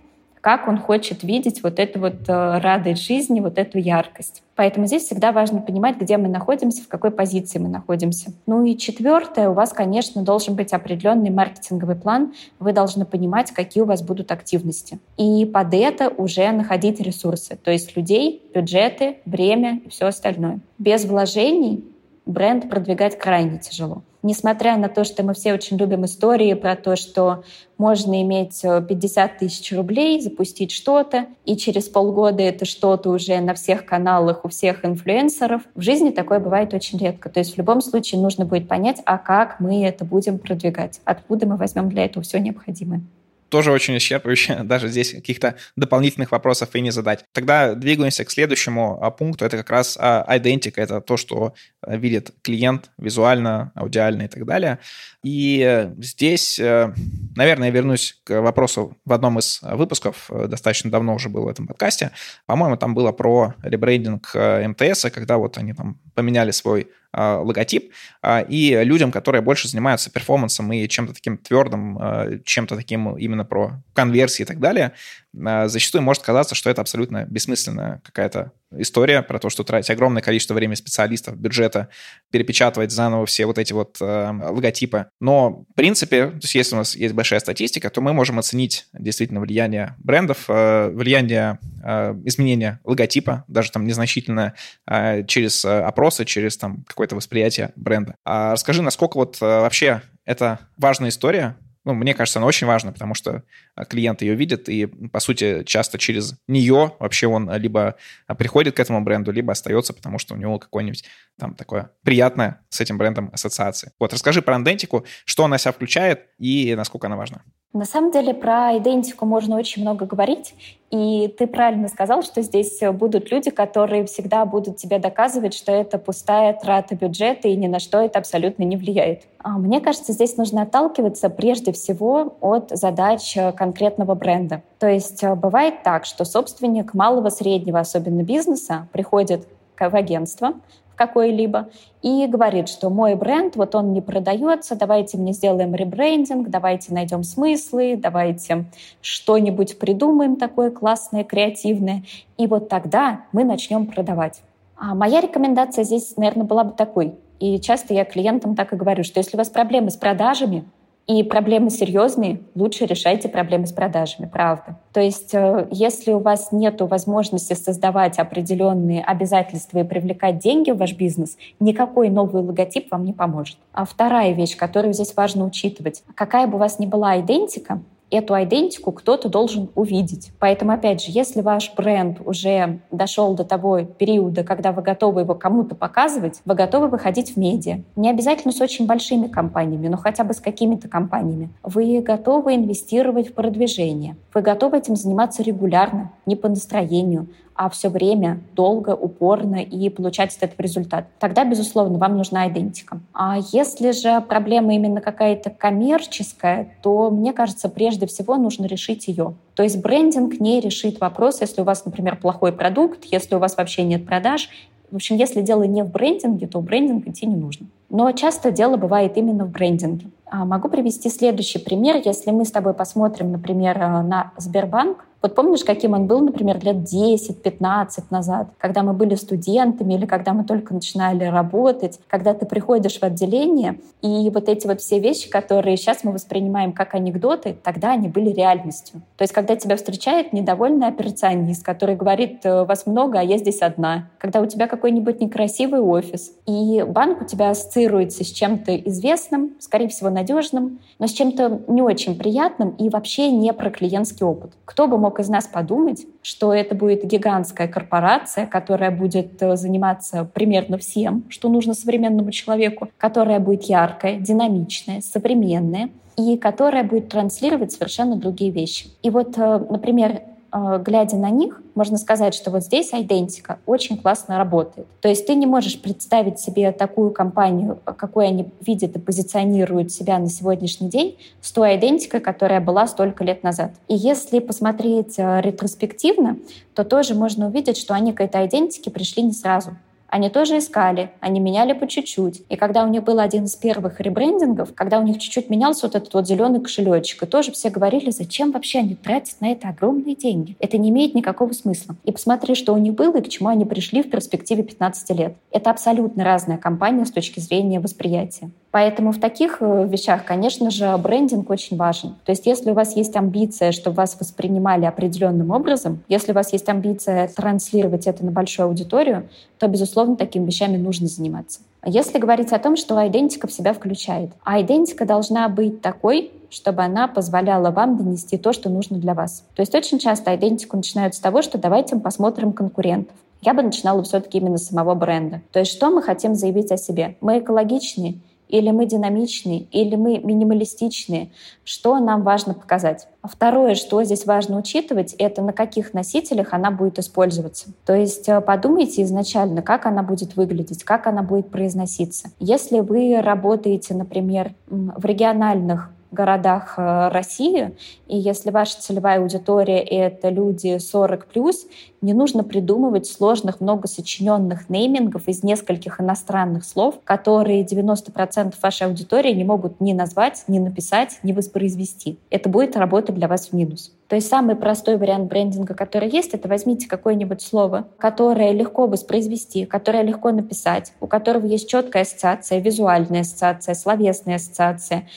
как 0.48 0.66
он 0.66 0.78
хочет 0.78 1.24
видеть 1.24 1.62
вот 1.62 1.78
эту 1.78 2.00
вот 2.00 2.26
э, 2.26 2.58
радость 2.60 3.02
жизни, 3.02 3.40
вот 3.40 3.58
эту 3.58 3.76
яркость. 3.76 4.42
Поэтому 4.56 4.86
здесь 4.86 5.02
всегда 5.02 5.30
важно 5.30 5.60
понимать, 5.60 5.98
где 6.00 6.16
мы 6.16 6.28
находимся, 6.28 6.82
в 6.82 6.88
какой 6.88 7.10
позиции 7.10 7.58
мы 7.58 7.68
находимся. 7.68 8.32
Ну 8.46 8.64
и 8.64 8.74
четвертое, 8.74 9.50
у 9.50 9.52
вас, 9.52 9.74
конечно, 9.74 10.22
должен 10.22 10.54
быть 10.54 10.72
определенный 10.72 11.28
маркетинговый 11.28 11.96
план. 11.96 12.32
Вы 12.60 12.72
должны 12.72 13.04
понимать, 13.04 13.50
какие 13.50 13.82
у 13.82 13.86
вас 13.86 14.00
будут 14.00 14.32
активности. 14.32 14.98
И 15.18 15.44
под 15.44 15.74
это 15.74 16.08
уже 16.08 16.50
находить 16.50 16.98
ресурсы, 16.98 17.58
то 17.62 17.70
есть 17.70 17.94
людей, 17.94 18.42
бюджеты, 18.54 19.18
время 19.26 19.82
и 19.84 19.90
все 19.90 20.06
остальное. 20.06 20.60
Без 20.78 21.04
вложений 21.04 21.84
бренд 22.24 22.70
продвигать 22.70 23.18
крайне 23.18 23.58
тяжело. 23.58 24.02
Несмотря 24.22 24.76
на 24.76 24.88
то, 24.88 25.04
что 25.04 25.22
мы 25.22 25.34
все 25.34 25.54
очень 25.54 25.76
любим 25.76 26.04
истории 26.04 26.54
про 26.54 26.74
то, 26.74 26.96
что 26.96 27.44
можно 27.76 28.20
иметь 28.22 28.62
50 28.62 29.30
э, 29.30 29.38
тысяч 29.38 29.72
рублей, 29.72 30.20
запустить 30.20 30.72
что-то, 30.72 31.26
и 31.44 31.56
через 31.56 31.84
полгода 31.88 32.42
это 32.42 32.64
что-то 32.64 33.10
уже 33.10 33.38
на 33.40 33.54
всех 33.54 33.84
каналах 33.84 34.44
у 34.44 34.48
всех 34.48 34.84
инфлюенсеров, 34.84 35.62
в 35.74 35.80
жизни 35.80 36.10
такое 36.10 36.40
бывает 36.40 36.74
очень 36.74 36.98
редко. 36.98 37.28
То 37.28 37.38
есть 37.38 37.54
в 37.54 37.58
любом 37.58 37.80
случае 37.80 38.20
нужно 38.20 38.44
будет 38.44 38.66
понять, 38.66 39.00
а 39.04 39.18
как 39.18 39.60
мы 39.60 39.84
это 39.84 40.04
будем 40.04 40.38
продвигать, 40.38 41.00
откуда 41.04 41.46
мы 41.46 41.56
возьмем 41.56 41.88
для 41.88 42.04
этого 42.04 42.24
все 42.24 42.40
необходимое 42.40 43.02
тоже 43.48 43.72
очень 43.72 43.96
исчерпывающе, 43.96 44.62
даже 44.64 44.88
здесь 44.88 45.12
каких-то 45.12 45.56
дополнительных 45.76 46.32
вопросов 46.32 46.74
и 46.74 46.80
не 46.80 46.90
задать. 46.90 47.24
Тогда 47.32 47.74
двигаемся 47.74 48.24
к 48.24 48.30
следующему 48.30 48.98
а, 49.02 49.10
пункту, 49.10 49.44
это 49.44 49.56
как 49.56 49.70
раз 49.70 49.96
идентика, 49.96 50.80
это 50.80 51.00
то, 51.00 51.16
что 51.16 51.54
а, 51.80 51.96
видит 51.96 52.32
клиент 52.42 52.90
визуально, 52.98 53.72
аудиально 53.74 54.22
и 54.22 54.28
так 54.28 54.44
далее. 54.44 54.78
И 55.24 55.62
э, 55.66 55.94
здесь, 55.98 56.58
э, 56.58 56.92
наверное, 57.34 57.68
я 57.68 57.74
вернусь 57.74 58.20
к 58.24 58.40
вопросу 58.40 58.96
в 59.04 59.12
одном 59.12 59.38
из 59.40 59.60
выпусков, 59.62 60.30
э, 60.30 60.46
достаточно 60.46 60.90
давно 60.90 61.14
уже 61.14 61.28
был 61.28 61.42
в 61.44 61.48
этом 61.48 61.66
подкасте. 61.66 62.12
По-моему, 62.46 62.76
там 62.76 62.94
было 62.94 63.10
про 63.10 63.54
ребрендинг 63.62 64.34
МТС, 64.34 65.06
когда 65.12 65.38
вот 65.38 65.58
они 65.58 65.72
там 65.72 65.98
поменяли 66.14 66.52
свой 66.52 66.82
а, 66.82 66.97
логотип, 67.16 67.92
а, 68.22 68.40
и 68.40 68.84
людям, 68.84 69.10
которые 69.10 69.42
больше 69.42 69.68
занимаются 69.68 70.10
перформансом 70.10 70.72
и 70.72 70.86
чем-то 70.88 71.14
таким 71.14 71.38
твердым, 71.38 71.98
а, 71.98 72.38
чем-то 72.44 72.76
таким 72.76 73.16
именно 73.16 73.44
про 73.44 73.82
конверсии 73.94 74.42
и 74.42 74.46
так 74.46 74.60
далее, 74.60 74.92
зачастую 75.32 76.02
может 76.02 76.22
казаться, 76.22 76.54
что 76.54 76.70
это 76.70 76.80
абсолютно 76.80 77.24
бессмысленная 77.24 78.02
какая-то 78.04 78.52
история 78.76 79.22
про 79.22 79.38
то, 79.38 79.50
что 79.50 79.64
тратить 79.64 79.90
огромное 79.90 80.22
количество 80.22 80.54
времени 80.54 80.74
специалистов, 80.74 81.36
бюджета, 81.36 81.88
перепечатывать 82.30 82.90
заново 82.90 83.26
все 83.26 83.46
вот 83.46 83.58
эти 83.58 83.72
вот 83.72 83.98
э, 84.00 84.30
логотипы. 84.50 85.06
Но, 85.20 85.64
в 85.70 85.74
принципе, 85.74 86.26
то 86.26 86.40
есть 86.42 86.54
если 86.54 86.74
у 86.74 86.78
нас 86.78 86.96
есть 86.96 87.14
большая 87.14 87.40
статистика, 87.40 87.90
то 87.90 88.00
мы 88.00 88.12
можем 88.12 88.38
оценить 88.38 88.86
действительно 88.92 89.40
влияние 89.40 89.94
брендов, 89.98 90.44
э, 90.48 90.90
влияние 90.90 91.58
э, 91.84 92.14
изменения 92.24 92.80
логотипа, 92.84 93.44
даже 93.48 93.70
там 93.70 93.86
незначительное, 93.86 94.54
э, 94.86 95.24
через 95.24 95.64
опросы, 95.64 96.24
через 96.24 96.56
там 96.56 96.84
какое-то 96.86 97.16
восприятие 97.16 97.72
бренда. 97.76 98.16
А 98.24 98.52
расскажи, 98.52 98.82
насколько 98.82 99.16
вот 99.16 99.38
э, 99.40 99.44
вообще 99.44 100.02
это 100.24 100.58
важная 100.76 101.08
история, 101.08 101.56
ну, 101.88 101.94
мне 101.94 102.12
кажется, 102.12 102.38
она 102.38 102.46
очень 102.46 102.66
важна, 102.66 102.92
потому 102.92 103.14
что 103.14 103.44
а, 103.74 103.86
клиент 103.86 104.20
ее 104.20 104.34
видит, 104.34 104.68
и, 104.68 104.84
по 104.84 105.20
сути, 105.20 105.62
часто 105.64 105.96
через 105.96 106.34
нее 106.46 106.92
вообще 106.98 107.26
он 107.26 107.50
либо 107.56 107.96
приходит 108.36 108.76
к 108.76 108.80
этому 108.80 109.00
бренду, 109.00 109.32
либо 109.32 109.52
остается, 109.52 109.94
потому 109.94 110.18
что 110.18 110.34
у 110.34 110.36
него 110.36 110.58
какое-нибудь 110.58 111.04
там 111.38 111.54
такое 111.54 111.90
приятное 112.02 112.60
с 112.68 112.82
этим 112.82 112.98
брендом 112.98 113.30
ассоциации. 113.32 113.92
Вот, 113.98 114.12
расскажи 114.12 114.42
про 114.42 114.56
андентику, 114.56 115.06
что 115.24 115.46
она 115.46 115.56
себя 115.56 115.72
включает 115.72 116.26
и 116.38 116.74
насколько 116.76 117.06
она 117.06 117.16
важна. 117.16 117.42
На 117.74 117.84
самом 117.84 118.10
деле 118.10 118.32
про 118.32 118.78
идентику 118.78 119.26
можно 119.26 119.56
очень 119.58 119.82
много 119.82 120.06
говорить, 120.06 120.54
и 120.90 121.28
ты 121.28 121.46
правильно 121.46 121.88
сказал, 121.88 122.22
что 122.22 122.40
здесь 122.40 122.80
будут 122.94 123.30
люди, 123.30 123.50
которые 123.50 124.06
всегда 124.06 124.46
будут 124.46 124.78
тебе 124.78 124.98
доказывать, 124.98 125.52
что 125.52 125.70
это 125.70 125.98
пустая 125.98 126.54
трата 126.54 126.94
бюджета 126.94 127.48
и 127.48 127.56
ни 127.56 127.66
на 127.66 127.78
что 127.78 127.98
это 127.98 128.18
абсолютно 128.18 128.62
не 128.62 128.78
влияет. 128.78 129.24
А 129.38 129.58
мне 129.58 129.82
кажется, 129.82 130.14
здесь 130.14 130.38
нужно 130.38 130.62
отталкиваться 130.62 131.28
прежде 131.28 131.72
всего 131.72 132.36
от 132.40 132.70
задач 132.70 133.36
конкретного 133.54 134.14
бренда. 134.14 134.62
То 134.78 134.88
есть 134.88 135.22
э, 135.22 135.34
бывает 135.34 135.82
так, 135.82 136.06
что 136.06 136.24
собственник 136.24 136.94
малого, 136.94 137.28
среднего, 137.28 137.80
особенно 137.80 138.22
бизнеса, 138.22 138.88
приходит 138.92 139.46
в 139.78 139.94
агентство, 139.94 140.54
какой-либо 140.98 141.70
и 142.02 142.26
говорит, 142.26 142.68
что 142.68 142.90
мой 142.90 143.14
бренд, 143.14 143.56
вот 143.56 143.74
он 143.74 143.92
не 143.92 144.02
продается, 144.02 144.74
давайте 144.74 145.16
мне 145.16 145.32
сделаем 145.32 145.74
ребрендинг, 145.74 146.48
давайте 146.48 146.92
найдем 146.92 147.22
смыслы, 147.22 147.96
давайте 147.96 148.66
что-нибудь 149.00 149.78
придумаем 149.78 150.36
такое 150.36 150.70
классное, 150.70 151.24
креативное, 151.24 152.02
и 152.36 152.46
вот 152.46 152.68
тогда 152.68 153.22
мы 153.32 153.44
начнем 153.44 153.86
продавать. 153.86 154.42
А 154.76 154.94
моя 154.94 155.20
рекомендация 155.20 155.84
здесь, 155.84 156.16
наверное, 156.16 156.44
была 156.44 156.64
бы 156.64 156.72
такой. 156.72 157.14
И 157.40 157.60
часто 157.60 157.94
я 157.94 158.04
клиентам 158.04 158.54
так 158.54 158.72
и 158.72 158.76
говорю, 158.76 159.04
что 159.04 159.20
если 159.20 159.36
у 159.36 159.38
вас 159.38 159.48
проблемы 159.48 159.90
с 159.90 159.96
продажами, 159.96 160.64
и 161.08 161.22
проблемы 161.22 161.70
серьезные, 161.70 162.42
лучше 162.54 162.84
решайте 162.84 163.30
проблемы 163.30 163.66
с 163.66 163.72
продажами, 163.72 164.28
правда. 164.30 164.78
То 164.92 165.00
есть 165.00 165.32
э, 165.32 165.66
если 165.70 166.12
у 166.12 166.18
вас 166.18 166.52
нет 166.52 166.82
возможности 166.82 167.54
создавать 167.54 168.18
определенные 168.18 169.02
обязательства 169.02 169.78
и 169.78 169.84
привлекать 169.84 170.38
деньги 170.38 170.70
в 170.70 170.76
ваш 170.76 170.92
бизнес, 170.92 171.38
никакой 171.60 172.10
новый 172.10 172.42
логотип 172.42 172.90
вам 172.92 173.04
не 173.04 173.14
поможет. 173.14 173.56
А 173.72 173.86
вторая 173.86 174.32
вещь, 174.32 174.54
которую 174.54 174.92
здесь 174.92 175.16
важно 175.16 175.46
учитывать, 175.46 176.02
какая 176.14 176.46
бы 176.46 176.56
у 176.56 176.58
вас 176.58 176.78
ни 176.78 176.84
была 176.84 177.18
идентика, 177.18 177.80
эту 178.10 178.34
идентику 178.42 178.92
кто-то 178.92 179.28
должен 179.28 179.68
увидеть. 179.74 180.32
Поэтому, 180.38 180.72
опять 180.72 181.02
же, 181.02 181.10
если 181.10 181.40
ваш 181.40 181.74
бренд 181.74 182.18
уже 182.24 182.80
дошел 182.90 183.34
до 183.34 183.44
того 183.44 183.82
периода, 183.82 184.44
когда 184.44 184.72
вы 184.72 184.82
готовы 184.82 185.22
его 185.22 185.34
кому-то 185.34 185.74
показывать, 185.74 186.40
вы 186.44 186.54
готовы 186.54 186.88
выходить 186.88 187.34
в 187.34 187.36
медиа. 187.36 187.80
Не 187.96 188.10
обязательно 188.10 188.52
с 188.52 188.60
очень 188.60 188.86
большими 188.86 189.26
компаниями, 189.26 189.88
но 189.88 189.96
хотя 189.96 190.24
бы 190.24 190.34
с 190.34 190.40
какими-то 190.40 190.88
компаниями. 190.88 191.50
Вы 191.62 192.00
готовы 192.00 192.54
инвестировать 192.54 193.28
в 193.28 193.34
продвижение. 193.34 194.16
Вы 194.34 194.42
готовы 194.42 194.78
этим 194.78 194.96
заниматься 194.96 195.42
регулярно, 195.42 196.12
не 196.26 196.36
по 196.36 196.48
настроению, 196.48 197.28
а 197.58 197.68
все 197.68 197.88
время 197.88 198.38
долго, 198.54 198.94
упорно 198.94 199.56
и 199.56 199.88
получать 199.88 200.36
этот 200.40 200.60
результат. 200.60 201.06
Тогда, 201.18 201.44
безусловно, 201.44 201.98
вам 201.98 202.16
нужна 202.16 202.48
идентика. 202.48 203.00
А 203.12 203.38
если 203.52 203.90
же 203.90 204.20
проблема 204.20 204.76
именно 204.76 205.00
какая-то 205.00 205.50
коммерческая, 205.50 206.68
то, 206.84 207.10
мне 207.10 207.32
кажется, 207.32 207.68
прежде 207.68 208.06
всего 208.06 208.36
нужно 208.36 208.66
решить 208.66 209.08
ее. 209.08 209.34
То 209.56 209.64
есть 209.64 209.82
брендинг 209.82 210.38
не 210.38 210.60
решит 210.60 211.00
вопрос, 211.00 211.40
если 211.40 211.60
у 211.60 211.64
вас, 211.64 211.84
например, 211.84 212.16
плохой 212.16 212.52
продукт, 212.52 213.04
если 213.06 213.34
у 213.34 213.40
вас 213.40 213.56
вообще 213.56 213.82
нет 213.82 214.06
продаж. 214.06 214.50
В 214.92 214.94
общем, 214.94 215.16
если 215.16 215.42
дело 215.42 215.64
не 215.64 215.82
в 215.82 215.90
брендинге, 215.90 216.46
то 216.46 216.60
брендинг 216.60 217.08
идти 217.08 217.26
не 217.26 217.34
нужно. 217.34 217.66
Но 217.90 218.12
часто 218.12 218.52
дело 218.52 218.76
бывает 218.76 219.16
именно 219.16 219.46
в 219.46 219.50
брендинге. 219.50 220.06
А, 220.26 220.44
могу 220.44 220.68
привести 220.68 221.10
следующий 221.10 221.58
пример. 221.58 222.00
Если 222.04 222.30
мы 222.30 222.44
с 222.44 222.52
тобой 222.52 222.72
посмотрим, 222.72 223.32
например, 223.32 223.78
э, 223.78 224.02
на 224.02 224.30
Сбербанк, 224.36 225.07
вот 225.20 225.34
помнишь, 225.34 225.64
каким 225.64 225.94
он 225.94 226.06
был, 226.06 226.20
например, 226.20 226.62
лет 226.64 226.76
10-15 226.76 228.04
назад, 228.10 228.48
когда 228.58 228.82
мы 228.82 228.92
были 228.92 229.16
студентами 229.16 229.94
или 229.94 230.06
когда 230.06 230.32
мы 230.32 230.44
только 230.44 230.72
начинали 230.72 231.24
работать, 231.24 231.98
когда 232.06 232.34
ты 232.34 232.46
приходишь 232.46 233.00
в 233.00 233.02
отделение, 233.02 233.80
и 234.00 234.30
вот 234.30 234.48
эти 234.48 234.66
вот 234.66 234.80
все 234.80 235.00
вещи, 235.00 235.28
которые 235.28 235.76
сейчас 235.76 236.04
мы 236.04 236.12
воспринимаем 236.12 236.72
как 236.72 236.94
анекдоты, 236.94 237.56
тогда 237.62 237.92
они 237.92 238.08
были 238.08 238.30
реальностью. 238.30 239.02
То 239.16 239.22
есть, 239.22 239.32
когда 239.32 239.56
тебя 239.56 239.76
встречает 239.76 240.32
недовольный 240.32 240.86
операционист, 240.86 241.64
который 241.64 241.96
говорит, 241.96 242.40
«Э, 242.44 242.64
вас 242.64 242.86
много, 242.86 243.18
а 243.18 243.22
я 243.22 243.38
здесь 243.38 243.60
одна. 243.60 244.08
Когда 244.18 244.40
у 244.40 244.46
тебя 244.46 244.68
какой-нибудь 244.68 245.20
некрасивый 245.20 245.80
офис, 245.80 246.32
и 246.46 246.84
банк 246.86 247.22
у 247.22 247.24
тебя 247.24 247.50
ассоциируется 247.50 248.22
с 248.22 248.28
чем-то 248.28 248.76
известным, 248.76 249.56
скорее 249.58 249.88
всего, 249.88 250.10
надежным, 250.10 250.78
но 250.98 251.06
с 251.06 251.12
чем-то 251.12 251.62
не 251.66 251.82
очень 251.82 252.16
приятным 252.16 252.70
и 252.70 252.88
вообще 252.88 253.30
не 253.30 253.52
про 253.52 253.70
клиентский 253.70 254.24
опыт. 254.24 254.52
Кто 254.64 254.86
бы 254.86 254.98
мог 254.98 255.07
мог 255.08 255.20
из 255.20 255.30
нас 255.30 255.46
подумать, 255.46 256.06
что 256.20 256.52
это 256.52 256.74
будет 256.74 257.02
гигантская 257.02 257.66
корпорация, 257.66 258.44
которая 258.44 258.90
будет 258.90 259.42
э, 259.42 259.56
заниматься 259.56 260.24
примерно 260.24 260.76
всем, 260.76 261.24
что 261.30 261.48
нужно 261.48 261.72
современному 261.72 262.30
человеку, 262.30 262.90
которая 262.98 263.40
будет 263.40 263.64
яркая, 263.64 264.18
динамичная, 264.20 265.00
современная 265.00 265.88
и 266.18 266.36
которая 266.36 266.84
будет 266.84 267.08
транслировать 267.08 267.72
совершенно 267.72 268.16
другие 268.16 268.50
вещи. 268.50 268.88
И 269.02 269.08
вот, 269.08 269.38
э, 269.38 269.66
например, 269.70 270.20
глядя 270.52 271.16
на 271.16 271.30
них, 271.30 271.60
можно 271.74 271.98
сказать, 271.98 272.34
что 272.34 272.50
вот 272.50 272.62
здесь 272.62 272.90
идентика 272.92 273.58
очень 273.66 273.98
классно 273.98 274.38
работает. 274.38 274.86
То 275.00 275.08
есть 275.08 275.26
ты 275.26 275.34
не 275.34 275.46
можешь 275.46 275.80
представить 275.80 276.40
себе 276.40 276.72
такую 276.72 277.10
компанию, 277.10 277.78
какой 277.84 278.28
они 278.28 278.48
видят 278.60 278.96
и 278.96 278.98
позиционируют 278.98 279.92
себя 279.92 280.18
на 280.18 280.28
сегодняшний 280.28 280.88
день, 280.88 281.18
с 281.40 281.52
той 281.52 281.76
идентикой, 281.76 282.20
которая 282.20 282.60
была 282.60 282.86
столько 282.86 283.24
лет 283.24 283.42
назад. 283.42 283.72
И 283.88 283.94
если 283.94 284.38
посмотреть 284.38 285.18
э, 285.18 285.40
ретроспективно, 285.40 286.38
то 286.74 286.84
тоже 286.84 287.14
можно 287.14 287.48
увидеть, 287.48 287.76
что 287.76 287.94
они 287.94 288.12
к 288.12 288.20
этой 288.20 288.46
идентике 288.46 288.90
пришли 288.90 289.22
не 289.22 289.32
сразу. 289.32 289.76
Они 290.08 290.30
тоже 290.30 290.58
искали, 290.58 291.10
они 291.20 291.38
меняли 291.38 291.74
по 291.74 291.86
чуть-чуть. 291.86 292.42
И 292.48 292.56
когда 292.56 292.84
у 292.84 292.88
них 292.88 293.04
был 293.04 293.18
один 293.18 293.44
из 293.44 293.54
первых 293.56 294.00
ребрендингов, 294.00 294.74
когда 294.74 294.98
у 294.98 295.02
них 295.02 295.18
чуть-чуть 295.18 295.50
менялся 295.50 295.86
вот 295.86 295.94
этот 295.94 296.12
вот 296.14 296.26
зеленый 296.26 296.60
кошелечек, 296.60 297.22
и 297.22 297.26
тоже 297.26 297.52
все 297.52 297.68
говорили, 297.68 298.10
зачем 298.10 298.52
вообще 298.52 298.78
они 298.78 298.94
тратят 298.94 299.40
на 299.40 299.52
это 299.52 299.68
огромные 299.68 300.14
деньги. 300.14 300.56
Это 300.60 300.78
не 300.78 300.90
имеет 300.90 301.14
никакого 301.14 301.52
смысла. 301.52 301.94
И 302.04 302.12
посмотри, 302.12 302.54
что 302.54 302.72
у 302.72 302.78
них 302.78 302.94
было 302.94 303.18
и 303.18 303.22
к 303.22 303.28
чему 303.28 303.50
они 303.50 303.64
пришли 303.64 304.02
в 304.02 304.10
перспективе 304.10 304.62
15 304.62 305.10
лет. 305.18 305.34
Это 305.52 305.70
абсолютно 305.70 306.24
разная 306.24 306.56
компания 306.56 307.04
с 307.04 307.10
точки 307.10 307.40
зрения 307.40 307.80
восприятия. 307.80 308.50
Поэтому 308.70 309.12
в 309.12 309.20
таких 309.20 309.58
э, 309.60 309.86
вещах, 309.88 310.24
конечно 310.24 310.70
же, 310.70 310.94
брендинг 310.98 311.48
очень 311.48 311.76
важен. 311.76 312.16
То 312.24 312.32
есть 312.32 312.46
если 312.46 312.70
у 312.70 312.74
вас 312.74 312.96
есть 312.96 313.16
амбиция, 313.16 313.72
чтобы 313.72 313.96
вас 313.96 314.16
воспринимали 314.20 314.84
определенным 314.84 315.50
образом, 315.50 316.02
если 316.08 316.32
у 316.32 316.34
вас 316.34 316.52
есть 316.52 316.68
амбиция 316.68 317.28
транслировать 317.28 318.06
это 318.06 318.24
на 318.24 318.30
большую 318.30 318.66
аудиторию, 318.66 319.28
то, 319.58 319.68
безусловно, 319.68 320.16
такими 320.16 320.44
вещами 320.44 320.76
нужно 320.76 321.06
заниматься. 321.06 321.60
Если 321.84 322.18
говорить 322.18 322.52
о 322.52 322.58
том, 322.58 322.76
что 322.76 322.94
идентика 323.06 323.46
в 323.46 323.52
себя 323.52 323.72
включает, 323.72 324.30
а 324.44 324.60
идентика 324.60 325.06
должна 325.06 325.48
быть 325.48 325.80
такой, 325.80 326.32
чтобы 326.50 326.82
она 326.82 327.08
позволяла 327.08 327.70
вам 327.70 327.96
донести 327.96 328.36
то, 328.36 328.52
что 328.52 328.68
нужно 328.68 328.98
для 328.98 329.14
вас. 329.14 329.44
То 329.54 329.62
есть 329.62 329.74
очень 329.74 329.98
часто 329.98 330.34
идентику 330.34 330.76
начинают 330.76 331.14
с 331.14 331.18
того, 331.18 331.40
что 331.40 331.56
давайте 331.56 331.96
посмотрим 331.96 332.52
конкурентов. 332.52 333.14
Я 333.40 333.54
бы 333.54 333.62
начинала 333.62 334.02
все-таки 334.02 334.38
именно 334.38 334.58
с 334.58 334.66
самого 334.66 334.94
бренда. 334.94 335.42
То 335.52 335.60
есть 335.60 335.70
что 335.70 335.90
мы 335.90 336.02
хотим 336.02 336.34
заявить 336.34 336.72
о 336.72 336.76
себе? 336.76 337.16
Мы 337.20 337.38
экологичные, 337.38 338.18
или 338.48 338.70
мы 338.70 338.86
динамичные, 338.86 339.60
или 339.70 339.96
мы 339.96 340.18
минималистичные, 340.18 341.30
что 341.64 341.98
нам 341.98 342.22
важно 342.22 342.54
показать. 342.54 343.08
Второе, 343.22 343.74
что 343.74 344.02
здесь 344.04 344.26
важно 344.26 344.58
учитывать, 344.58 345.14
это 345.18 345.42
на 345.42 345.52
каких 345.52 345.92
носителях 345.92 346.52
она 346.52 346.70
будет 346.70 346.98
использоваться. 346.98 347.68
То 347.84 347.94
есть 347.94 348.28
э, 348.28 348.40
подумайте 348.40 349.02
изначально, 349.02 349.60
как 349.62 349.86
она 349.86 350.02
будет 350.02 350.36
выглядеть, 350.36 350.84
как 350.84 351.06
она 351.06 351.22
будет 351.22 351.50
произноситься. 351.50 352.30
Если 352.38 352.80
вы 352.80 353.20
работаете, 353.20 353.94
например, 353.94 354.54
в 354.68 355.04
региональных 355.04 355.90
городах 356.10 356.74
э, 356.76 357.08
России, 357.08 357.76
и 358.06 358.16
если 358.16 358.50
ваша 358.50 358.80
целевая 358.80 359.20
аудитория— 359.20 359.78
это 359.80 360.28
люди 360.30 360.76
40+, 360.76 361.52
не 362.00 362.12
нужно 362.12 362.44
придумывать 362.44 363.06
сложных, 363.06 363.60
много 363.60 363.88
сочиненных 363.88 364.70
неймингов 364.70 365.28
из 365.28 365.42
нескольких 365.42 366.00
иностранных 366.00 366.64
слов, 366.64 366.96
которые 367.04 367.64
90% 367.64 368.54
вашей 368.62 368.86
аудитории 368.86 369.32
не 369.32 369.44
могут 369.44 369.80
ни 369.80 369.92
назвать, 369.92 370.44
ни 370.46 370.58
написать, 370.58 371.18
ни 371.22 371.32
воспроизвести. 371.32 372.18
Это 372.30 372.48
будет 372.48 372.76
работать 372.76 373.14
для 373.16 373.28
вас 373.28 373.48
в 373.48 373.52
минус. 373.52 373.92
То 374.08 374.16
есть 374.16 374.28
самый 374.28 374.56
простой 374.56 374.96
вариант 374.96 375.28
брендинга, 375.28 375.74
который 375.74 376.08
есть, 376.08 376.32
это 376.32 376.48
возьмите 376.48 376.88
какое-нибудь 376.88 377.42
слово, 377.42 377.88
которое 377.98 378.52
легко 378.52 378.86
воспроизвести, 378.86 379.66
которое 379.66 380.02
легко 380.02 380.30
написать, 380.30 380.94
у 381.00 381.06
которого 381.06 381.44
есть 381.44 381.68
четкая 381.68 382.04
ассоциация, 382.04 382.60
визуальная 382.60 383.20
ассоциация, 383.20 383.74
словесная 383.74 384.36
ассоциация, 384.36 385.08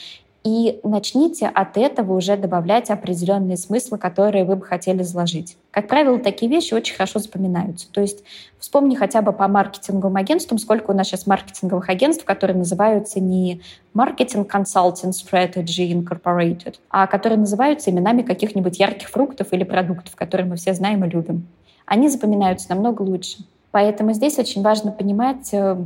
и 0.44 0.80
начните 0.84 1.48
от 1.48 1.78
этого 1.78 2.16
уже 2.16 2.36
добавлять 2.36 2.90
определенные 2.90 3.58
смыслы, 3.58 4.00
которые 4.00 4.44
вы 4.44 4.56
бы 4.56 4.66
хотели 4.66 5.04
заложить. 5.04 5.56
Как 5.70 5.88
правило, 5.88 6.18
такие 6.18 6.52
вещи 6.52 6.74
очень 6.74 6.96
хорошо 6.96 7.20
запоминаются. 7.20 7.88
То 7.92 8.02
есть 8.02 8.24
вспомни 8.58 8.96
хотя 8.96 9.22
бы 9.22 9.34
по 9.34 9.48
маркетинговым 9.48 10.16
агентствам, 10.16 10.58
сколько 10.58 10.92
у 10.92 10.94
нас 10.96 11.08
сейчас 11.08 11.28
маркетинговых 11.28 11.90
агентств, 11.90 12.26
которые 12.26 12.58
называются 12.58 13.20
не 13.20 13.62
Marketing 13.94 14.48
Consulting 14.48 15.12
Strategy 15.12 15.92
Incorporated, 15.94 16.76
а 16.90 17.06
которые 17.06 17.38
называются 17.38 17.92
именами 17.92 18.24
каких-нибудь 18.24 18.80
ярких 18.80 19.10
фруктов 19.10 19.54
или 19.54 19.64
продуктов, 19.64 20.16
которые 20.16 20.48
мы 20.48 20.56
все 20.56 20.74
знаем 20.74 21.06
и 21.06 21.10
любим. 21.10 21.48
Они 21.86 22.10
запоминаются 22.10 22.70
намного 22.70 23.04
лучше. 23.04 23.38
Поэтому 23.70 24.14
здесь 24.14 24.40
очень 24.40 24.64
важно 24.64 24.92
понимать, 24.92 25.54
э, 25.54 25.78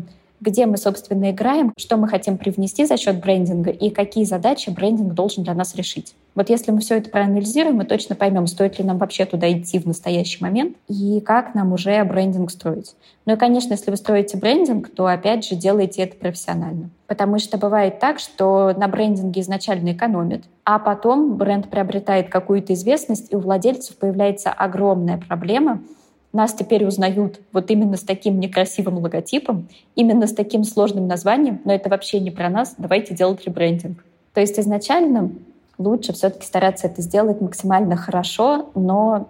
где 0.42 0.66
мы, 0.66 0.78
собственно, 0.78 1.32
играем, 1.32 1.74
что 1.78 1.98
мы 1.98 2.08
хотим 2.08 2.38
привнести 2.38 2.86
за 2.86 2.98
счет 2.98 3.20
брендинга 3.20 3.72
и 3.72 3.90
какие 3.90 4.26
задачи 4.26 4.70
брендинг 4.70 5.14
должен 5.14 5.44
для 5.44 5.54
нас 5.54 5.76
решить. 5.76 6.16
Вот 6.36 6.50
если 6.50 6.72
мы 6.72 6.82
все 6.82 6.98
это 6.98 7.10
проанализируем, 7.10 7.78
мы 7.78 7.86
точно 7.86 8.16
поймем, 8.16 8.46
стоит 8.48 8.78
ли 8.78 8.86
нам 8.86 8.98
вообще 8.98 9.26
туда 9.26 9.52
идти 9.52 9.80
в 9.80 9.86
настоящий 9.86 10.44
момент 10.44 10.76
и 10.90 11.22
как 11.22 11.56
нам 11.56 11.72
уже 11.72 12.04
брендинг 12.04 12.52
строить. 12.52 12.96
Ну 13.26 13.34
и, 13.34 13.38
конечно, 13.38 13.74
если 13.74 13.90
вы 13.90 13.98
строите 13.98 14.38
брендинг, 14.38 14.90
то, 14.90 15.08
опять 15.08 15.46
же, 15.46 15.56
делайте 15.56 16.04
это 16.04 16.18
профессионально. 16.18 16.90
Потому 17.08 17.40
что 17.40 17.58
бывает 17.58 18.00
так, 18.00 18.20
что 18.20 18.74
на 18.78 18.88
брендинге 18.88 19.42
изначально 19.42 19.94
экономят, 19.94 20.44
а 20.66 20.80
потом 20.80 21.38
бренд 21.38 21.70
приобретает 21.70 22.30
какую-то 22.30 22.74
известность, 22.74 23.32
и 23.32 23.36
у 23.36 23.40
владельцев 23.40 23.96
появляется 23.96 24.52
огромная 24.52 25.18
проблема— 25.18 25.82
нас 26.36 26.54
теперь 26.54 26.86
узнают 26.86 27.40
вот 27.52 27.72
именно 27.72 27.98
с 27.98 28.02
таким 28.02 28.40
некрасивым 28.40 28.98
логотипом, 28.98 29.68
именно 29.96 30.28
с 30.28 30.34
таким 30.34 30.64
сложным 30.64 31.08
названием, 31.08 31.62
но 31.66 31.74
это 31.74 31.90
вообще 31.90 32.20
не 32.20 32.32
про 32.32 32.50
нас, 32.50 32.76
давайте 32.78 33.16
делать 33.16 33.46
ребрендинг. 33.46 34.04
То 34.34 34.42
есть 34.42 34.60
изначально 34.60 35.32
лучше 35.78 36.14
все-таки 36.14 36.46
стараться 36.46 36.88
это 36.88 37.02
сделать 37.02 37.42
максимально 37.42 37.96
хорошо, 37.96 38.70
но 38.76 39.30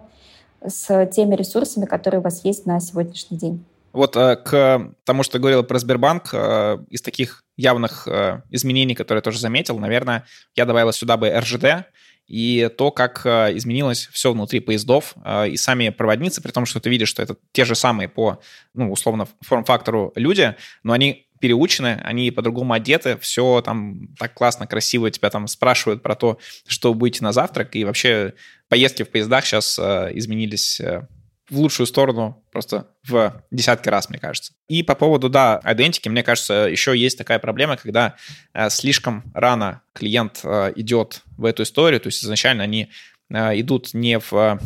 с 0.64 1.06
теми 1.06 1.34
ресурсами, 1.34 1.84
которые 1.84 2.20
у 2.20 2.24
вас 2.24 2.44
есть 2.44 2.66
на 2.66 2.80
сегодняшний 2.80 3.38
день. 3.38 3.64
Вот 3.92 4.14
э, 4.16 4.36
к 4.36 4.92
тому, 5.04 5.22
что 5.22 5.34
ты 5.34 5.38
говорил 5.38 5.62
про 5.64 5.78
Сбербанк, 5.78 6.28
э, 6.32 6.78
из 6.90 7.00
таких 7.00 7.44
явных 7.56 8.06
э, 8.06 8.42
изменений, 8.50 8.94
которые 8.94 9.20
я 9.20 9.22
тоже 9.22 9.38
заметил, 9.38 9.78
наверное, 9.78 10.24
я 10.54 10.66
добавил 10.66 10.92
сюда 10.92 11.16
бы 11.16 11.30
РЖД, 11.30 11.86
и 12.26 12.68
то, 12.76 12.90
как 12.90 13.22
э, 13.24 13.56
изменилось 13.56 14.08
все 14.12 14.32
внутри 14.32 14.60
поездов, 14.60 15.14
э, 15.24 15.50
и 15.50 15.56
сами 15.56 15.90
проводницы, 15.90 16.42
при 16.42 16.50
том, 16.50 16.66
что 16.66 16.80
ты 16.80 16.90
видишь, 16.90 17.08
что 17.08 17.22
это 17.22 17.36
те 17.52 17.64
же 17.64 17.74
самые 17.74 18.08
по, 18.08 18.40
ну, 18.74 18.90
условно, 18.90 19.28
форм-фактору 19.42 20.12
люди, 20.16 20.56
но 20.82 20.92
они 20.92 21.28
переучены, 21.40 22.00
они 22.02 22.30
по-другому 22.30 22.72
одеты, 22.72 23.18
все 23.18 23.60
там 23.60 24.08
так 24.18 24.34
классно, 24.34 24.66
красиво 24.66 25.10
тебя 25.10 25.30
там 25.30 25.46
спрашивают 25.46 26.02
про 26.02 26.14
то, 26.14 26.38
что 26.66 26.94
будете 26.94 27.22
на 27.22 27.32
завтрак, 27.32 27.76
и 27.76 27.84
вообще 27.84 28.34
поездки 28.68 29.04
в 29.04 29.10
поездах 29.10 29.44
сейчас 29.44 29.78
э, 29.78 30.10
изменились 30.14 30.80
в 31.48 31.58
лучшую 31.58 31.86
сторону 31.86 32.44
просто 32.50 32.88
в 33.06 33.42
десятки 33.50 33.88
раз, 33.88 34.08
мне 34.08 34.18
кажется. 34.18 34.52
И 34.68 34.82
по 34.82 34.94
поводу, 34.94 35.28
да, 35.28 35.60
идентики, 35.64 36.08
мне 36.08 36.22
кажется, 36.22 36.54
еще 36.70 36.96
есть 36.96 37.18
такая 37.18 37.38
проблема, 37.38 37.76
когда 37.76 38.16
э, 38.52 38.68
слишком 38.70 39.24
рано 39.34 39.82
клиент 39.92 40.40
э, 40.42 40.72
идет 40.76 41.22
в 41.36 41.44
эту 41.44 41.62
историю, 41.62 42.00
то 42.00 42.08
есть 42.08 42.24
изначально 42.24 42.64
они 42.64 42.90
э, 43.30 43.60
идут 43.60 43.94
не 43.94 44.18
в 44.18 44.60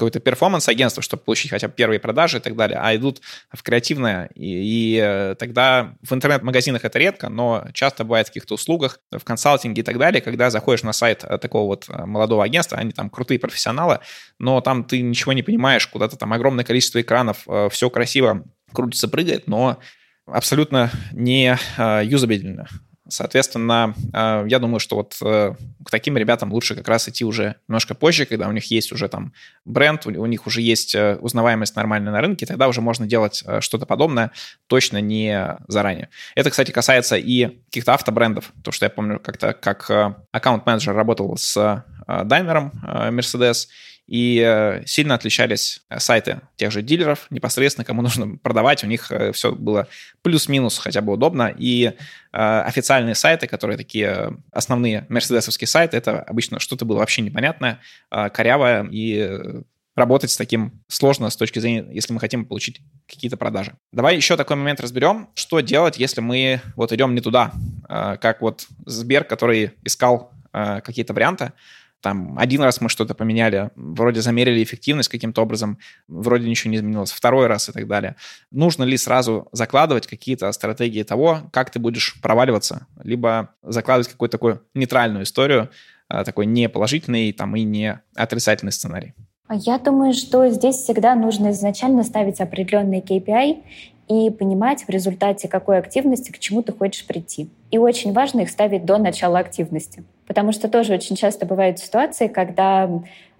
какое-то 0.00 0.18
перформанс-агентство, 0.18 1.02
чтобы 1.02 1.22
получить 1.22 1.50
хотя 1.50 1.68
бы 1.68 1.74
первые 1.74 2.00
продажи 2.00 2.38
и 2.38 2.40
так 2.40 2.56
далее, 2.56 2.78
а 2.80 2.96
идут 2.96 3.20
в 3.52 3.62
креативное, 3.62 4.30
и, 4.34 4.94
и 4.94 4.98
э, 4.98 5.34
тогда 5.38 5.94
в 6.02 6.14
интернет-магазинах 6.14 6.86
это 6.86 6.98
редко, 6.98 7.28
но 7.28 7.66
часто 7.74 8.04
бывает 8.04 8.26
в 8.26 8.30
каких-то 8.30 8.54
услугах, 8.54 8.98
в 9.10 9.22
консалтинге 9.22 9.82
и 9.82 9.84
так 9.84 9.98
далее, 9.98 10.22
когда 10.22 10.48
заходишь 10.48 10.84
на 10.84 10.94
сайт 10.94 11.22
э, 11.22 11.36
такого 11.36 11.66
вот 11.66 11.84
э, 11.90 12.06
молодого 12.06 12.42
агентства, 12.42 12.78
они 12.78 12.92
там 12.92 13.10
крутые 13.10 13.38
профессионалы, 13.38 14.00
но 14.38 14.62
там 14.62 14.84
ты 14.84 15.02
ничего 15.02 15.34
не 15.34 15.42
понимаешь, 15.42 15.86
куда-то 15.86 16.16
там 16.16 16.32
огромное 16.32 16.64
количество 16.64 17.00
экранов, 17.00 17.46
все 17.70 17.90
красиво 17.90 18.44
крутится, 18.72 19.06
прыгает, 19.06 19.48
но 19.48 19.80
абсолютно 20.26 20.90
не 21.12 21.58
юзабельны. 22.04 22.66
Соответственно, 23.10 23.94
э, 24.12 24.46
я 24.48 24.58
думаю, 24.58 24.80
что 24.80 24.96
вот 24.96 25.16
э, 25.22 25.54
к 25.84 25.90
таким 25.90 26.16
ребятам 26.16 26.52
лучше 26.52 26.74
как 26.74 26.88
раз 26.88 27.08
идти 27.08 27.24
уже 27.24 27.56
немножко 27.68 27.94
позже, 27.94 28.24
когда 28.24 28.48
у 28.48 28.52
них 28.52 28.70
есть 28.70 28.92
уже 28.92 29.08
там 29.08 29.32
бренд, 29.64 30.06
у 30.06 30.26
них 30.26 30.46
уже 30.46 30.60
есть 30.62 30.94
э, 30.94 31.16
узнаваемость 31.20 31.76
нормальная 31.76 32.12
на 32.12 32.20
рынке, 32.20 32.46
тогда 32.46 32.68
уже 32.68 32.80
можно 32.80 33.06
делать 33.06 33.44
что-то 33.60 33.86
подобное, 33.86 34.30
точно 34.66 35.00
не 35.00 35.56
заранее. 35.68 36.08
Это, 36.34 36.50
кстати, 36.50 36.70
касается 36.70 37.16
и 37.16 37.58
каких-то 37.66 37.94
автобрендов, 37.94 38.52
то 38.62 38.72
что 38.72 38.86
я 38.86 38.90
помню 38.90 39.18
как-то 39.18 39.52
как 39.52 39.90
аккаунт-менеджер 40.30 40.94
работал 40.94 41.36
с 41.36 41.84
Даймером 42.06 42.72
Mercedes, 42.84 43.66
и 44.10 44.42
э, 44.44 44.82
сильно 44.86 45.14
отличались 45.14 45.82
э, 45.88 46.00
сайты 46.00 46.40
тех 46.56 46.72
же 46.72 46.82
дилеров, 46.82 47.28
непосредственно 47.30 47.84
кому 47.84 48.02
нужно 48.02 48.36
продавать, 48.38 48.82
у 48.82 48.88
них 48.88 49.12
э, 49.12 49.30
все 49.30 49.52
было 49.52 49.86
плюс-минус 50.22 50.78
хотя 50.78 51.00
бы 51.00 51.12
удобно, 51.12 51.54
и 51.56 51.92
официальные 52.32 53.16
сайты, 53.16 53.48
которые 53.48 53.76
такие 53.76 54.36
основные 54.52 55.04
мерседесовские 55.08 55.66
сайты, 55.66 55.96
это 55.96 56.20
обычно 56.20 56.60
что-то 56.60 56.84
было 56.84 56.98
вообще 56.98 57.22
непонятное, 57.22 57.80
корявое, 58.08 58.86
и 58.88 59.62
работать 59.96 60.30
с 60.30 60.36
таким 60.36 60.80
сложно 60.86 61.28
с 61.28 61.36
точки 61.36 61.58
зрения, 61.58 61.88
если 61.90 62.12
мы 62.12 62.20
хотим 62.20 62.44
получить 62.44 62.82
какие-то 63.08 63.36
продажи. 63.36 63.74
Давай 63.92 64.14
еще 64.14 64.36
такой 64.36 64.54
момент 64.54 64.80
разберем, 64.80 65.28
что 65.34 65.58
делать, 65.58 65.98
если 65.98 66.20
мы 66.20 66.60
вот 66.76 66.92
идем 66.92 67.16
не 67.16 67.20
туда, 67.20 67.50
как 67.88 68.42
вот 68.42 68.68
Сбер, 68.86 69.24
который 69.24 69.72
искал 69.82 70.30
какие-то 70.52 71.12
варианты, 71.12 71.52
там 72.00 72.38
один 72.38 72.62
раз 72.62 72.80
мы 72.80 72.88
что-то 72.88 73.14
поменяли, 73.14 73.70
вроде 73.74 74.20
замерили 74.20 74.62
эффективность 74.62 75.08
каким-то 75.08 75.42
образом, 75.42 75.78
вроде 76.08 76.48
ничего 76.48 76.70
не 76.70 76.78
изменилось, 76.78 77.12
второй 77.12 77.46
раз 77.46 77.68
и 77.68 77.72
так 77.72 77.86
далее. 77.86 78.16
Нужно 78.50 78.84
ли 78.84 78.96
сразу 78.96 79.48
закладывать 79.52 80.06
какие-то 80.06 80.50
стратегии 80.52 81.02
того, 81.02 81.40
как 81.52 81.70
ты 81.70 81.78
будешь 81.78 82.20
проваливаться, 82.20 82.86
либо 83.02 83.54
закладывать 83.62 84.08
какую-то 84.08 84.32
такую 84.32 84.62
нейтральную 84.74 85.24
историю, 85.24 85.70
а, 86.08 86.24
такой 86.24 86.46
не 86.46 86.68
положительный 86.68 87.32
там, 87.32 87.54
и 87.56 87.62
не 87.62 88.00
отрицательный 88.14 88.72
сценарий? 88.72 89.14
Я 89.50 89.78
думаю, 89.78 90.12
что 90.12 90.48
здесь 90.48 90.76
всегда 90.76 91.14
нужно 91.14 91.50
изначально 91.50 92.04
ставить 92.04 92.40
определенные 92.40 93.02
KPI 93.02 93.62
и 94.08 94.30
понимать 94.30 94.84
в 94.84 94.88
результате 94.88 95.48
какой 95.48 95.78
активности 95.78 96.30
к 96.30 96.38
чему 96.38 96.62
ты 96.62 96.72
хочешь 96.72 97.06
прийти. 97.06 97.50
И 97.70 97.78
очень 97.78 98.12
важно 98.12 98.40
их 98.40 98.50
ставить 98.50 98.84
до 98.84 98.98
начала 98.98 99.38
активности. 99.38 100.04
Потому 100.30 100.52
что 100.52 100.68
тоже 100.68 100.94
очень 100.94 101.16
часто 101.16 101.44
бывают 101.44 101.80
ситуации, 101.80 102.28
когда 102.28 102.88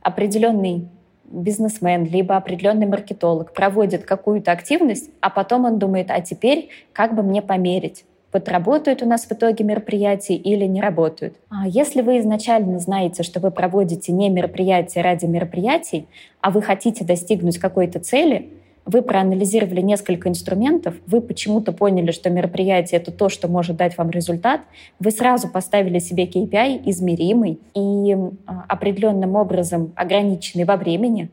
определенный 0.03 0.89
бизнесмен, 1.23 2.05
либо 2.05 2.37
определенный 2.37 2.87
маркетолог 2.87 3.53
проводит 3.53 4.05
какую-то 4.05 4.51
активность, 4.51 5.09
а 5.21 5.31
потом 5.31 5.67
он 5.67 5.79
думает, 5.79 6.11
а 6.11 6.21
теперь 6.21 6.69
как 6.93 7.15
бы 7.15 7.23
мне 7.23 7.43
померить? 7.43 8.05
Вот 8.33 8.49
работают 8.49 9.05
у 9.05 9.07
нас 9.07 9.25
в 9.27 9.31
итоге 9.31 9.63
мероприятия 9.63 10.35
или 10.35 10.65
не 10.65 10.81
работают. 10.81 11.37
А 11.49 11.69
если 11.69 12.03
вы 12.03 12.19
изначально 12.19 12.81
знаете, 12.81 13.23
что 13.23 13.39
вы 13.39 13.53
проводите 13.53 14.11
не 14.11 14.29
мероприятия 14.29 15.03
ради 15.03 15.27
мероприятий, 15.27 16.09
а 16.41 16.51
вы 16.51 16.61
хотите 16.61 17.05
достигнуть 17.05 17.59
какой-то 17.59 18.01
цели, 18.01 18.51
вы 18.91 19.03
проанализировали 19.03 19.81
несколько 19.81 20.29
инструментов, 20.29 20.95
вы 21.07 21.21
почему-то 21.21 21.73
поняли, 21.73 22.11
что 22.11 22.29
мероприятие— 22.29 23.01
это 23.01 23.13
то, 23.13 23.29
что 23.29 23.47
может 23.47 23.77
дать 23.77 23.97
вам 23.97 24.11
результат, 24.11 24.63
вы 24.99 25.13
сразу 25.13 25.49
поставили 25.49 26.01
себе 26.01 26.25
KPI 26.25 26.83
измеримый 26.87 27.61
и 27.75 28.17
а, 28.47 28.65
определенным 28.69 29.37
образом 29.37 29.93
ограниченный 29.95 30.65
во 30.65 30.77
времени, 30.77 31.31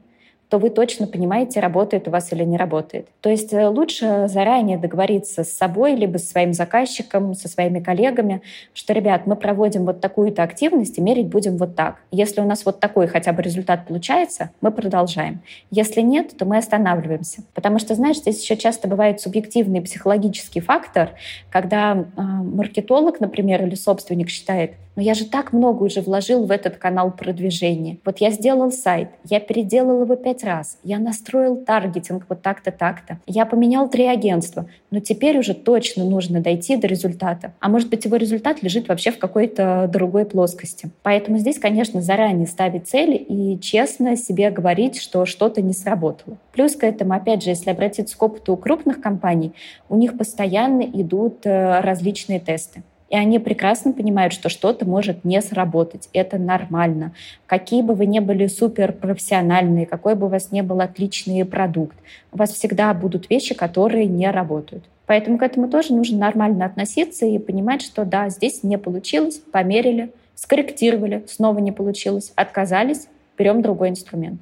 то 0.49 0.59
вы 0.59 0.69
точно 0.69 1.07
понимаете, 1.07 1.59
работает 1.59 2.07
у 2.07 2.11
вас 2.11 2.31
или 2.31 2.43
не 2.43 2.57
работает. 2.57 3.07
То 3.21 3.29
есть 3.29 3.51
э, 3.53 3.67
лучше 3.67 4.27
заранее 4.27 4.77
договориться 4.77 5.43
с 5.43 5.51
собой, 5.51 5.95
либо 5.95 6.17
со 6.17 6.27
своим 6.27 6.53
заказчиком, 6.53 7.33
со 7.33 7.49
своими 7.49 7.79
коллегами, 7.79 8.41
что, 8.73 8.93
ребят, 8.93 9.27
мы 9.27 9.35
проводим 9.35 9.85
вот 9.85 9.99
такую-то 9.99 10.43
активность 10.43 10.97
и 10.97 11.01
мерить 11.01 11.27
будем 11.27 11.57
вот 11.57 11.75
так. 11.75 11.97
Если 12.11 12.39
у 12.39 12.45
нас 12.45 12.65
вот 12.65 12.79
такой 12.79 13.07
хотя 13.07 13.33
бы 13.33 13.41
результат 13.41 13.87
получается, 13.87 14.51
мы 14.61 14.71
продолжаем. 14.71 15.41
Если 15.69 16.01
нет, 16.01 16.37
то 16.37 16.45
мы 16.45 16.57
останавливаемся. 16.57 17.43
Потому 17.53 17.79
что, 17.79 17.95
знаешь, 17.95 18.17
здесь 18.17 18.41
еще 18.41 18.55
часто 18.55 18.87
бывает 18.87 19.19
субъективный 19.19 19.81
психологический 19.81 20.61
фактор, 20.61 21.11
когда 21.51 21.93
э, 21.93 22.21
маркетолог, 22.21 23.19
например, 23.19 23.63
или 23.63 23.75
собственник 23.75 24.29
считает, 24.29 24.71
но 24.97 25.03
я 25.03 25.13
же 25.13 25.25
так 25.25 25.53
много 25.53 25.83
уже 25.83 26.01
вложил 26.01 26.45
в 26.45 26.51
этот 26.51 26.77
канал 26.77 27.11
продвижения. 27.11 27.99
Вот 28.03 28.17
я 28.17 28.31
сделал 28.31 28.71
сайт, 28.71 29.09
я 29.25 29.39
переделал 29.39 30.01
его 30.01 30.15
пять 30.15 30.36
раз, 30.43 30.77
я 30.83 30.99
настроил 30.99 31.57
таргетинг 31.57 32.25
вот 32.29 32.41
так-то, 32.41 32.71
так-то, 32.71 33.19
я 33.25 33.45
поменял 33.45 33.89
три 33.89 34.05
агентства, 34.05 34.67
но 34.91 34.99
теперь 34.99 35.37
уже 35.37 35.53
точно 35.53 36.05
нужно 36.05 36.41
дойти 36.41 36.75
до 36.77 36.87
результата. 36.87 37.53
А 37.59 37.69
может 37.69 37.89
быть, 37.89 38.05
его 38.05 38.15
результат 38.15 38.63
лежит 38.63 38.87
вообще 38.87 39.11
в 39.11 39.19
какой-то 39.19 39.89
другой 39.91 40.25
плоскости. 40.25 40.89
Поэтому 41.03 41.37
здесь, 41.37 41.59
конечно, 41.59 42.01
заранее 42.01 42.47
ставить 42.47 42.87
цели 42.87 43.15
и 43.15 43.59
честно 43.59 44.15
себе 44.15 44.49
говорить, 44.51 44.99
что 44.99 45.25
что-то 45.25 45.61
не 45.61 45.73
сработало. 45.73 46.37
Плюс 46.53 46.75
к 46.75 46.83
этому, 46.83 47.13
опять 47.13 47.43
же, 47.43 47.49
если 47.49 47.69
обратиться 47.69 48.17
к 48.17 48.21
опыту 48.21 48.55
крупных 48.57 49.01
компаний, 49.01 49.53
у 49.89 49.97
них 49.97 50.17
постоянно 50.17 50.81
идут 50.81 51.45
э, 51.45 51.79
различные 51.81 52.39
тесты. 52.39 52.83
И 53.09 53.15
они 53.15 53.39
прекрасно 53.39 53.93
понимают, 53.93 54.33
что 54.33 54.49
что-то 54.49 54.85
может 54.85 55.23
не 55.23 55.41
сработать. 55.41 56.09
Это 56.13 56.37
нормально. 56.37 57.13
Какие 57.45 57.81
бы 57.81 57.93
вы 57.93 58.05
ни 58.05 58.19
были 58.19 58.47
суперпрофессиональные, 58.47 59.85
какой 59.85 60.15
бы 60.15 60.27
у 60.27 60.29
вас 60.29 60.51
ни 60.51 60.61
был 60.61 60.81
отличный 60.81 61.45
продукт, 61.45 61.95
у 62.31 62.37
вас 62.37 62.51
всегда 62.51 62.93
будут 62.93 63.29
вещи, 63.29 63.55
которые 63.55 64.07
не 64.07 64.29
работают. 64.29 64.83
Поэтому 65.05 65.37
к 65.37 65.43
этому 65.43 65.69
тоже 65.69 65.93
нужно 65.93 66.17
нормально 66.17 66.65
относиться 66.65 67.25
и 67.25 67.39
понимать, 67.39 67.81
что 67.81 68.03
да, 68.03 68.27
здесь 68.27 68.63
не 68.63 68.77
получилось, 68.77 69.39
померили, 69.51 70.11
скорректировали, 70.35 71.23
снова 71.29 71.59
не 71.59 71.71
получилось, 71.71 72.33
отказались, 72.35 73.07
берем 73.37 73.61
другой 73.61 73.89
инструмент. 73.89 74.41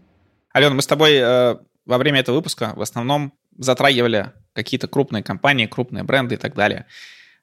Алена, 0.54 0.74
мы 0.74 0.82
с 0.82 0.88
тобой 0.88 1.18
э, 1.18 1.56
во 1.86 1.98
время 2.00 2.22
этого 2.22 2.38
выпуска 2.38 2.74
в 2.76 2.82
основном 2.82 3.32
затрагивали 3.58 4.32
какие-то 4.54 4.88
крупные 4.88 5.22
компании, 5.22 5.68
крупные 5.68 6.04
бренды 6.04 6.36
и 6.36 6.38
так 6.38 6.56
далее 6.56 6.86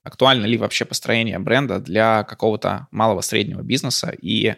актуально 0.03 0.47
ли 0.47 0.57
вообще 0.57 0.85
построение 0.85 1.39
бренда 1.39 1.79
для 1.79 2.25
какого-то 2.25 2.89
малого-среднего 2.91 3.63
бизнеса 3.63 4.15
и 4.21 4.55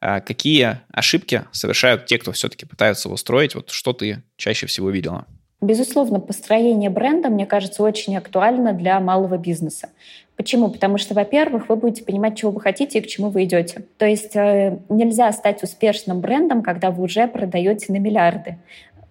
э, 0.00 0.20
какие 0.20 0.80
ошибки 0.92 1.44
совершают 1.52 2.06
те, 2.06 2.18
кто 2.18 2.32
все-таки 2.32 2.66
пытаются 2.66 3.08
его 3.08 3.16
строить, 3.16 3.54
вот 3.54 3.70
что 3.70 3.92
ты 3.92 4.22
чаще 4.36 4.66
всего 4.66 4.90
видела? 4.90 5.26
Безусловно, 5.60 6.20
построение 6.20 6.90
бренда, 6.90 7.30
мне 7.30 7.46
кажется, 7.46 7.82
очень 7.82 8.16
актуально 8.16 8.74
для 8.74 9.00
малого 9.00 9.38
бизнеса. 9.38 9.88
Почему? 10.36 10.68
Потому 10.68 10.98
что, 10.98 11.14
во-первых, 11.14 11.68
вы 11.68 11.76
будете 11.76 12.04
понимать, 12.04 12.36
чего 12.36 12.50
вы 12.50 12.60
хотите 12.60 12.98
и 12.98 13.02
к 13.02 13.06
чему 13.06 13.30
вы 13.30 13.44
идете. 13.44 13.84
То 13.98 14.04
есть 14.04 14.34
э, 14.36 14.78
нельзя 14.88 15.32
стать 15.32 15.62
успешным 15.62 16.20
брендом, 16.20 16.62
когда 16.62 16.90
вы 16.90 17.04
уже 17.04 17.28
продаете 17.28 17.92
на 17.92 17.98
миллиарды. 17.98 18.58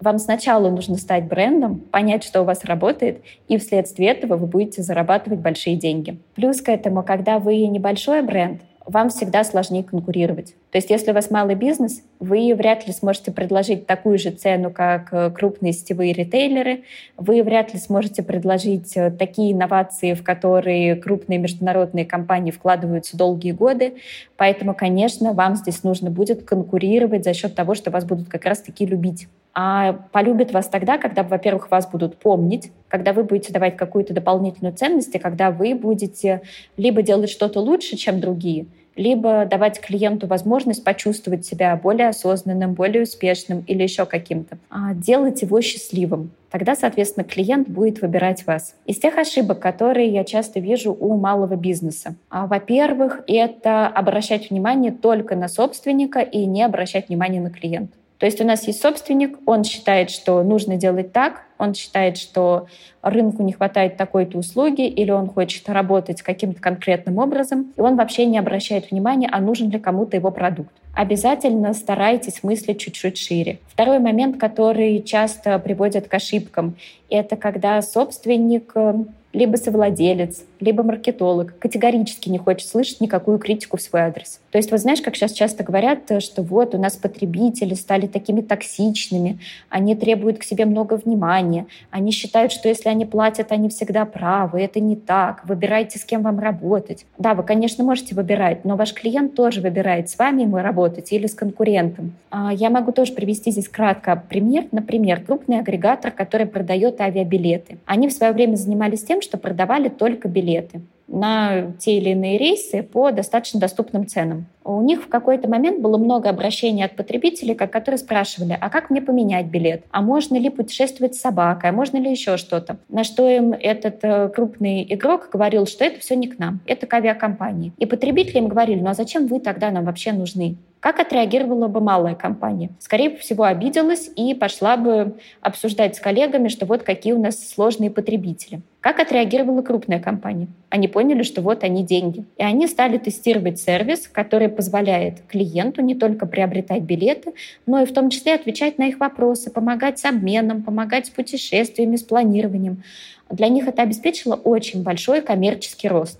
Вам 0.03 0.19
сначала 0.19 0.69
нужно 0.69 0.97
стать 0.97 1.29
брендом, 1.29 1.79
понять, 1.79 2.25
что 2.25 2.41
у 2.41 2.43
вас 2.43 2.65
работает, 2.65 3.23
и 3.47 3.57
вследствие 3.57 4.09
этого 4.09 4.35
вы 4.35 4.47
будете 4.47 4.81
зарабатывать 4.81 5.39
большие 5.39 5.77
деньги. 5.77 6.19
Плюс 6.35 6.61
к 6.61 6.67
этому, 6.67 7.03
когда 7.03 7.39
вы 7.39 7.55
небольшой 7.67 8.21
бренд, 8.21 8.63
вам 8.85 9.07
всегда 9.07 9.45
сложнее 9.45 9.85
конкурировать. 9.85 10.55
То 10.73 10.77
есть 10.77 10.89
если 10.89 11.11
у 11.11 11.13
вас 11.13 11.29
малый 11.29 11.53
бизнес, 11.53 12.01
вы 12.19 12.51
вряд 12.55 12.87
ли 12.87 12.93
сможете 12.93 13.31
предложить 13.31 13.85
такую 13.85 14.17
же 14.17 14.31
цену, 14.31 14.71
как 14.71 15.13
э, 15.13 15.29
крупные 15.29 15.71
сетевые 15.71 16.13
ритейлеры, 16.13 16.81
вы 17.15 17.43
вряд 17.43 17.75
ли 17.75 17.79
сможете 17.79 18.23
предложить 18.23 18.97
э, 18.97 19.11
такие 19.11 19.51
инновации, 19.53 20.15
в 20.15 20.23
которые 20.23 20.95
крупные 20.95 21.37
международные 21.37 22.07
компании 22.07 22.49
вкладываются 22.49 23.15
долгие 23.15 23.51
годы. 23.51 23.97
Поэтому, 24.35 24.73
конечно, 24.73 25.33
вам 25.33 25.57
здесь 25.57 25.83
нужно 25.83 26.09
будет 26.09 26.43
конкурировать 26.43 27.23
за 27.23 27.35
счет 27.35 27.53
того, 27.53 27.75
что 27.75 27.91
вас 27.91 28.03
будут 28.03 28.27
как 28.27 28.43
раз-таки 28.45 28.87
любить. 28.87 29.27
А 29.53 29.93
полюбят 30.11 30.53
вас 30.53 30.67
тогда, 30.69 30.97
когда, 30.97 31.21
во-первых, 31.21 31.69
вас 31.69 31.87
будут 31.87 32.17
помнить, 32.17 32.71
когда 32.87 33.13
вы 33.13 33.23
будете 33.23 33.53
давать 33.53 33.77
какую-то 33.77 34.15
дополнительную 34.15 34.75
ценность, 34.75 35.13
и 35.13 35.19
когда 35.19 35.51
вы 35.51 35.75
будете 35.75 36.41
либо 36.77 37.03
делать 37.03 37.29
что-то 37.29 37.59
лучше, 37.59 37.95
чем 37.95 38.19
другие, 38.19 38.65
либо 38.95 39.45
давать 39.45 39.79
клиенту 39.79 40.27
возможность 40.27 40.83
почувствовать 40.83 41.45
себя 41.45 41.75
более 41.75 42.09
осознанным, 42.09 42.73
более 42.73 43.03
успешным 43.03 43.63
или 43.67 43.83
еще 43.83 44.05
каким-то. 44.05 44.57
А 44.69 44.93
делать 44.93 45.41
его 45.41 45.61
счастливым. 45.61 46.31
Тогда, 46.51 46.75
соответственно, 46.75 47.23
клиент 47.23 47.67
будет 47.67 48.01
выбирать 48.01 48.45
вас. 48.45 48.75
Из 48.85 48.99
тех 48.99 49.17
ошибок, 49.17 49.59
которые 49.59 50.09
я 50.09 50.23
часто 50.23 50.59
вижу 50.59 50.93
у 50.93 51.17
малого 51.17 51.55
бизнеса. 51.55 52.13
А, 52.29 52.45
во-первых, 52.45 53.21
это 53.27 53.87
обращать 53.87 54.51
внимание 54.51 54.91
только 54.91 55.35
на 55.35 55.47
собственника 55.47 56.19
и 56.19 56.45
не 56.45 56.61
обращать 56.61 57.09
внимания 57.09 57.41
на 57.41 57.49
клиента. 57.49 57.97
То 58.23 58.27
есть 58.27 58.39
у 58.39 58.45
нас 58.45 58.65
есть 58.67 58.81
собственник, 58.81 59.37
он 59.45 59.65
считает, 59.65 60.09
что 60.09 60.43
нужно 60.43 60.77
делать 60.77 61.11
так, 61.11 61.43
он 61.57 61.73
считает, 61.73 62.15
что 62.15 62.67
рынку 63.01 63.43
не 63.43 63.51
хватает 63.51 63.97
такой-то 63.97 64.37
услуги, 64.37 64.87
или 64.87 65.11
он 65.11 65.27
хочет 65.27 65.67
работать 65.67 66.21
каким-то 66.21 66.61
конкретным 66.61 67.17
образом, 67.17 67.73
и 67.75 67.81
он 67.81 67.97
вообще 67.97 68.25
не 68.25 68.39
обращает 68.39 68.91
внимания, 68.91 69.27
а 69.29 69.41
нужен 69.41 69.69
ли 69.71 69.77
кому-то 69.77 70.15
его 70.15 70.31
продукт. 70.31 70.71
Обязательно 70.95 71.73
старайтесь 71.73 72.43
мыслить 72.43 72.79
чуть-чуть 72.79 73.17
шире. 73.17 73.59
Второй 73.67 73.99
момент, 73.99 74.39
который 74.39 75.01
часто 75.01 75.59
приводит 75.59 76.07
к 76.07 76.13
ошибкам, 76.13 76.77
это 77.09 77.35
когда 77.35 77.81
собственник 77.81 78.71
э, 78.75 79.03
либо 79.33 79.57
совладелец, 79.57 80.43
либо 80.59 80.83
маркетолог 80.83 81.57
категорически 81.57 82.29
не 82.29 82.37
хочет 82.37 82.69
слышать 82.69 83.01
никакую 83.01 83.39
критику 83.39 83.77
в 83.77 83.81
свой 83.81 84.03
адрес. 84.03 84.39
То 84.51 84.57
есть 84.57 84.71
вот 84.71 84.79
знаешь, 84.79 85.01
как 85.01 85.15
сейчас 85.15 85.31
часто 85.31 85.63
говорят, 85.63 86.09
э, 86.09 86.19
что 86.19 86.43
вот 86.43 86.75
у 86.75 86.77
нас 86.77 86.95
потребители 86.95 87.73
стали 87.73 88.05
такими 88.05 88.41
токсичными, 88.41 89.39
они 89.69 89.95
требуют 89.95 90.37
к 90.37 90.43
себе 90.43 90.65
много 90.65 90.93
внимания, 90.95 91.65
они 91.89 92.11
считают, 92.11 92.51
что 92.51 92.69
если 92.69 92.89
они 92.89 93.05
платят, 93.05 93.51
они 93.51 93.69
всегда 93.69 94.05
правы, 94.05 94.61
это 94.61 94.79
не 94.79 94.95
так, 94.95 95.43
выбирайте, 95.45 95.97
с 95.97 96.05
кем 96.05 96.21
вам 96.21 96.39
работать. 96.39 97.05
Да, 97.17 97.33
вы, 97.33 97.43
конечно, 97.43 97.83
можете 97.83 98.13
выбирать, 98.13 98.63
но 98.63 98.75
ваш 98.75 98.93
клиент 98.93 99.33
тоже 99.33 99.61
выбирает, 99.61 100.09
с 100.09 100.17
вами 100.17 100.43
ему 100.43 100.57
работать 100.57 101.11
или 101.11 101.25
с 101.25 101.33
конкурентом. 101.33 102.13
А, 102.29 102.53
я 102.53 102.69
могу 102.69 102.91
тоже 102.91 103.13
привести 103.13 103.51
здесь 103.51 103.67
кратко 103.67 104.21
пример. 104.29 104.65
Например, 104.71 105.21
крупный 105.23 105.59
агрегатор, 105.59 106.11
который 106.11 106.45
продает 106.45 107.01
авиабилеты. 107.01 107.77
Они 107.85 108.07
в 108.07 108.13
свое 108.13 108.33
время 108.33 108.55
занимались 108.55 109.03
тем, 109.03 109.21
что 109.23 109.37
продавали 109.37 109.89
только 109.89 110.27
билеты 110.27 110.81
на 111.07 111.73
те 111.79 111.97
или 111.97 112.09
иные 112.09 112.37
рейсы 112.37 112.81
по 112.81 113.11
достаточно 113.11 113.59
доступным 113.59 114.07
ценам. 114.07 114.45
У 114.63 114.81
них 114.81 115.03
в 115.03 115.07
какой-то 115.07 115.49
момент 115.49 115.81
было 115.81 115.97
много 115.97 116.29
обращений 116.29 116.83
от 116.83 116.95
потребителей, 116.95 117.55
которые 117.55 117.97
спрашивали, 117.97 118.57
а 118.59 118.69
как 118.69 118.89
мне 118.89 119.01
поменять 119.01 119.47
билет? 119.47 119.83
А 119.91 120.01
можно 120.01 120.37
ли 120.37 120.49
путешествовать 120.49 121.15
с 121.15 121.21
собакой? 121.21 121.69
А 121.69 121.73
можно 121.73 121.97
ли 121.97 122.09
еще 122.09 122.37
что-то? 122.37 122.77
На 122.89 123.03
что 123.03 123.29
им 123.29 123.53
этот 123.53 123.99
э, 124.03 124.29
крупный 124.29 124.85
игрок 124.89 125.29
говорил, 125.31 125.67
что 125.67 125.83
это 125.83 125.99
все 125.99 126.15
не 126.15 126.27
к 126.27 126.39
нам, 126.39 126.61
это 126.65 126.87
к 126.87 126.93
авиакомпании. 126.93 127.73
И 127.77 127.85
потребители 127.85 128.37
им 128.37 128.47
говорили, 128.47 128.79
ну 128.79 128.89
а 128.89 128.93
зачем 128.93 129.27
вы 129.27 129.39
тогда 129.39 129.71
нам 129.71 129.85
вообще 129.85 130.13
нужны? 130.13 130.55
Как 130.83 130.99
отреагировала 130.99 131.69
бы 131.69 131.79
малая 131.79 132.13
компания? 132.13 132.71
Скорее 132.77 133.15
всего, 133.15 133.45
обиделась 133.45 134.11
и 134.17 134.33
пошла 134.33 134.75
бы 134.75 135.15
обсуждать 135.39 135.95
с 135.95 136.01
коллегами, 136.01 136.49
что 136.49 136.65
вот 136.65 136.83
какие 136.83 137.13
у 137.13 137.21
нас 137.21 137.39
сложные 137.39 137.89
потребители. 137.89 138.59
Как 138.81 138.99
отреагировала 138.99 139.61
крупная 139.61 140.01
компания? 140.01 140.49
Они 140.67 140.89
поняли, 140.89 141.23
что 141.23 141.41
вот 141.41 141.63
они 141.63 141.85
деньги. 141.85 142.25
И 142.35 142.43
они 142.43 142.67
стали 142.67 142.97
тестировать 142.97 143.61
сервис, 143.61 144.09
который 144.09 144.49
позволяет 144.49 145.21
клиенту 145.29 145.81
не 145.81 145.95
только 145.95 146.25
приобретать 146.25 146.81
билеты, 146.81 147.31
но 147.65 147.81
и 147.81 147.85
в 147.85 147.93
том 147.93 148.09
числе 148.09 148.33
отвечать 148.33 148.77
на 148.77 148.89
их 148.89 148.99
вопросы, 148.99 149.51
помогать 149.51 149.99
с 149.99 150.03
обменом, 150.03 150.63
помогать 150.63 151.05
с 151.05 151.09
путешествиями, 151.09 151.95
с 151.95 152.03
планированием. 152.03 152.83
Для 153.29 153.47
них 153.47 153.69
это 153.69 153.83
обеспечило 153.83 154.35
очень 154.35 154.83
большой 154.83 155.21
коммерческий 155.21 155.87
рост. 155.87 156.19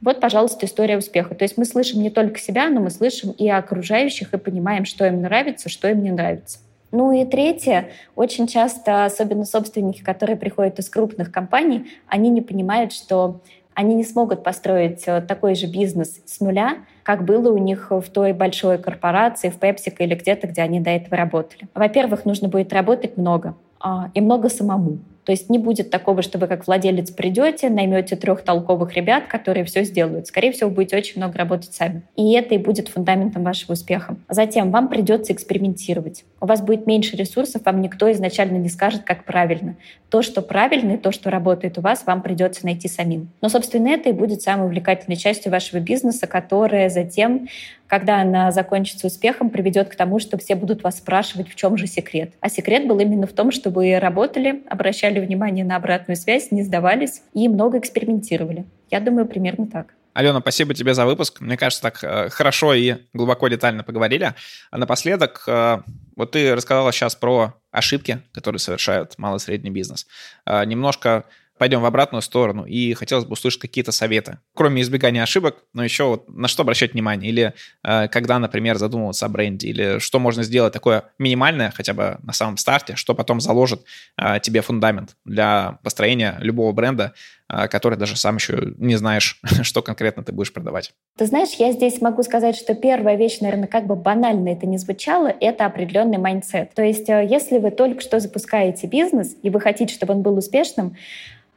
Вот, 0.00 0.20
пожалуйста, 0.20 0.66
история 0.66 0.96
успеха. 0.96 1.34
То 1.34 1.44
есть 1.44 1.58
мы 1.58 1.64
слышим 1.64 2.02
не 2.02 2.10
только 2.10 2.38
себя, 2.38 2.70
но 2.70 2.80
мы 2.80 2.90
слышим 2.90 3.32
и 3.32 3.48
окружающих, 3.48 4.32
и 4.32 4.38
понимаем, 4.38 4.84
что 4.84 5.06
им 5.06 5.20
нравится, 5.20 5.68
что 5.68 5.88
им 5.88 6.02
не 6.02 6.10
нравится. 6.10 6.58
Ну 6.92 7.12
и 7.12 7.24
третье, 7.24 7.90
очень 8.16 8.46
часто, 8.46 9.04
особенно 9.04 9.44
собственники, 9.44 10.02
которые 10.02 10.36
приходят 10.36 10.78
из 10.78 10.88
крупных 10.88 11.30
компаний, 11.30 11.86
они 12.08 12.30
не 12.30 12.40
понимают, 12.40 12.92
что 12.92 13.40
они 13.74 13.94
не 13.94 14.04
смогут 14.04 14.42
построить 14.42 15.04
э, 15.06 15.20
такой 15.20 15.54
же 15.54 15.66
бизнес 15.66 16.20
с 16.26 16.40
нуля, 16.40 16.78
как 17.04 17.24
было 17.24 17.52
у 17.52 17.58
них 17.58 17.90
в 17.90 18.02
той 18.02 18.32
большой 18.32 18.78
корпорации, 18.78 19.50
в 19.50 19.58
PepsiCo 19.58 19.96
или 20.00 20.14
где-то, 20.14 20.48
где 20.48 20.62
они 20.62 20.80
до 20.80 20.90
этого 20.90 21.16
работали. 21.16 21.68
Во-первых, 21.74 22.24
нужно 22.24 22.48
будет 22.48 22.72
работать 22.72 23.16
много 23.16 23.54
а, 23.78 24.10
и 24.12 24.20
много 24.20 24.48
самому. 24.48 24.98
То 25.24 25.32
есть 25.32 25.50
не 25.50 25.58
будет 25.58 25.90
такого, 25.90 26.22
что 26.22 26.38
вы 26.38 26.46
как 26.46 26.66
владелец 26.66 27.10
придете, 27.10 27.68
наймете 27.68 28.16
трех 28.16 28.42
толковых 28.42 28.94
ребят, 28.94 29.26
которые 29.26 29.64
все 29.64 29.84
сделают. 29.84 30.26
Скорее 30.26 30.52
всего, 30.52 30.70
будете 30.70 30.96
очень 30.96 31.20
много 31.20 31.38
работать 31.38 31.74
сами. 31.74 32.02
И 32.16 32.32
это 32.32 32.54
и 32.54 32.58
будет 32.58 32.88
фундаментом 32.88 33.44
вашего 33.44 33.72
успеха. 33.72 34.16
Затем 34.28 34.70
вам 34.70 34.88
придется 34.88 35.32
экспериментировать. 35.32 36.24
У 36.40 36.46
вас 36.46 36.62
будет 36.62 36.86
меньше 36.86 37.16
ресурсов, 37.16 37.62
вам 37.64 37.80
никто 37.80 38.10
изначально 38.12 38.56
не 38.56 38.68
скажет, 38.68 39.02
как 39.02 39.24
правильно. 39.24 39.76
То, 40.08 40.22
что 40.22 40.42
правильно, 40.42 40.92
и 40.92 40.96
то, 40.96 41.12
что 41.12 41.30
работает 41.30 41.78
у 41.78 41.80
вас, 41.80 42.04
вам 42.06 42.22
придется 42.22 42.64
найти 42.64 42.88
самим. 42.88 43.30
Но, 43.40 43.48
собственно, 43.48 43.88
это 43.88 44.08
и 44.08 44.12
будет 44.12 44.42
самой 44.42 44.66
увлекательной 44.66 45.16
частью 45.16 45.52
вашего 45.52 45.80
бизнеса, 45.80 46.26
которая 46.26 46.88
затем 46.88 47.48
когда 47.90 48.20
она 48.20 48.52
закончится 48.52 49.08
успехом, 49.08 49.50
приведет 49.50 49.88
к 49.88 49.96
тому, 49.96 50.20
что 50.20 50.38
все 50.38 50.54
будут 50.54 50.84
вас 50.84 50.98
спрашивать, 50.98 51.48
в 51.48 51.56
чем 51.56 51.76
же 51.76 51.88
секрет. 51.88 52.32
А 52.40 52.48
секрет 52.48 52.86
был 52.86 53.00
именно 53.00 53.26
в 53.26 53.32
том, 53.32 53.50
чтобы 53.50 53.80
вы 53.80 53.98
работали, 53.98 54.62
обращали 55.10 55.26
внимание 55.26 55.64
на 55.64 55.76
обратную 55.76 56.16
связь, 56.16 56.50
не 56.50 56.62
сдавались 56.62 57.22
и 57.34 57.48
много 57.48 57.78
экспериментировали. 57.78 58.64
Я 58.90 59.00
думаю, 59.00 59.26
примерно 59.26 59.66
так. 59.66 59.94
Алена, 60.12 60.40
спасибо 60.40 60.74
тебе 60.74 60.94
за 60.94 61.06
выпуск. 61.06 61.40
Мне 61.40 61.56
кажется, 61.56 61.82
так 61.82 62.02
э, 62.02 62.30
хорошо 62.30 62.74
и 62.74 62.96
глубоко 63.12 63.48
детально 63.48 63.84
поговорили. 63.84 64.34
А 64.70 64.78
напоследок, 64.78 65.44
э, 65.46 65.78
вот 66.16 66.32
ты 66.32 66.54
рассказала 66.54 66.92
сейчас 66.92 67.14
про 67.14 67.54
ошибки, 67.70 68.20
которые 68.32 68.58
совершают 68.58 69.18
малый 69.18 69.36
и 69.36 69.40
средний 69.40 69.70
бизнес. 69.70 70.06
Э, 70.46 70.64
немножко 70.64 71.24
пойдем 71.60 71.82
в 71.82 71.84
обратную 71.84 72.22
сторону, 72.22 72.64
и 72.64 72.94
хотелось 72.94 73.26
бы 73.26 73.34
услышать 73.34 73.60
какие-то 73.60 73.92
советы. 73.92 74.38
Кроме 74.54 74.80
избегания 74.80 75.22
ошибок, 75.22 75.56
но 75.74 75.84
еще 75.84 76.04
вот 76.04 76.26
на 76.30 76.48
что 76.48 76.62
обращать 76.62 76.94
внимание, 76.94 77.30
или 77.30 77.52
э, 77.84 78.08
когда, 78.08 78.38
например, 78.38 78.78
задумываться 78.78 79.26
о 79.26 79.28
бренде, 79.28 79.68
или 79.68 79.98
что 79.98 80.18
можно 80.18 80.42
сделать 80.42 80.72
такое 80.72 81.04
минимальное, 81.18 81.70
хотя 81.70 81.92
бы 81.92 82.16
на 82.22 82.32
самом 82.32 82.56
старте, 82.56 82.96
что 82.96 83.14
потом 83.14 83.42
заложит 83.42 83.82
э, 84.16 84.40
тебе 84.40 84.62
фундамент 84.62 85.16
для 85.26 85.78
построения 85.82 86.38
любого 86.40 86.72
бренда, 86.72 87.12
э, 87.50 87.68
который 87.68 87.98
даже 87.98 88.16
сам 88.16 88.36
еще 88.36 88.72
не 88.78 88.96
знаешь, 88.96 89.38
что 89.62 89.82
конкретно 89.82 90.24
ты 90.24 90.32
будешь 90.32 90.54
продавать. 90.54 90.94
Ты 91.18 91.26
знаешь, 91.26 91.50
я 91.58 91.72
здесь 91.72 92.00
могу 92.00 92.22
сказать, 92.22 92.56
что 92.56 92.74
первая 92.74 93.16
вещь, 93.16 93.40
наверное, 93.40 93.68
как 93.68 93.86
бы 93.86 93.96
банально 93.96 94.48
это 94.48 94.64
не 94.64 94.78
звучало, 94.78 95.26
это 95.26 95.66
определенный 95.66 96.16
mindset. 96.16 96.72
То 96.72 96.82
есть 96.82 97.10
э, 97.10 97.26
если 97.28 97.58
вы 97.58 97.70
только 97.70 98.00
что 98.00 98.18
запускаете 98.18 98.86
бизнес, 98.86 99.36
и 99.42 99.50
вы 99.50 99.60
хотите, 99.60 99.94
чтобы 99.94 100.14
он 100.14 100.22
был 100.22 100.38
успешным, 100.38 100.96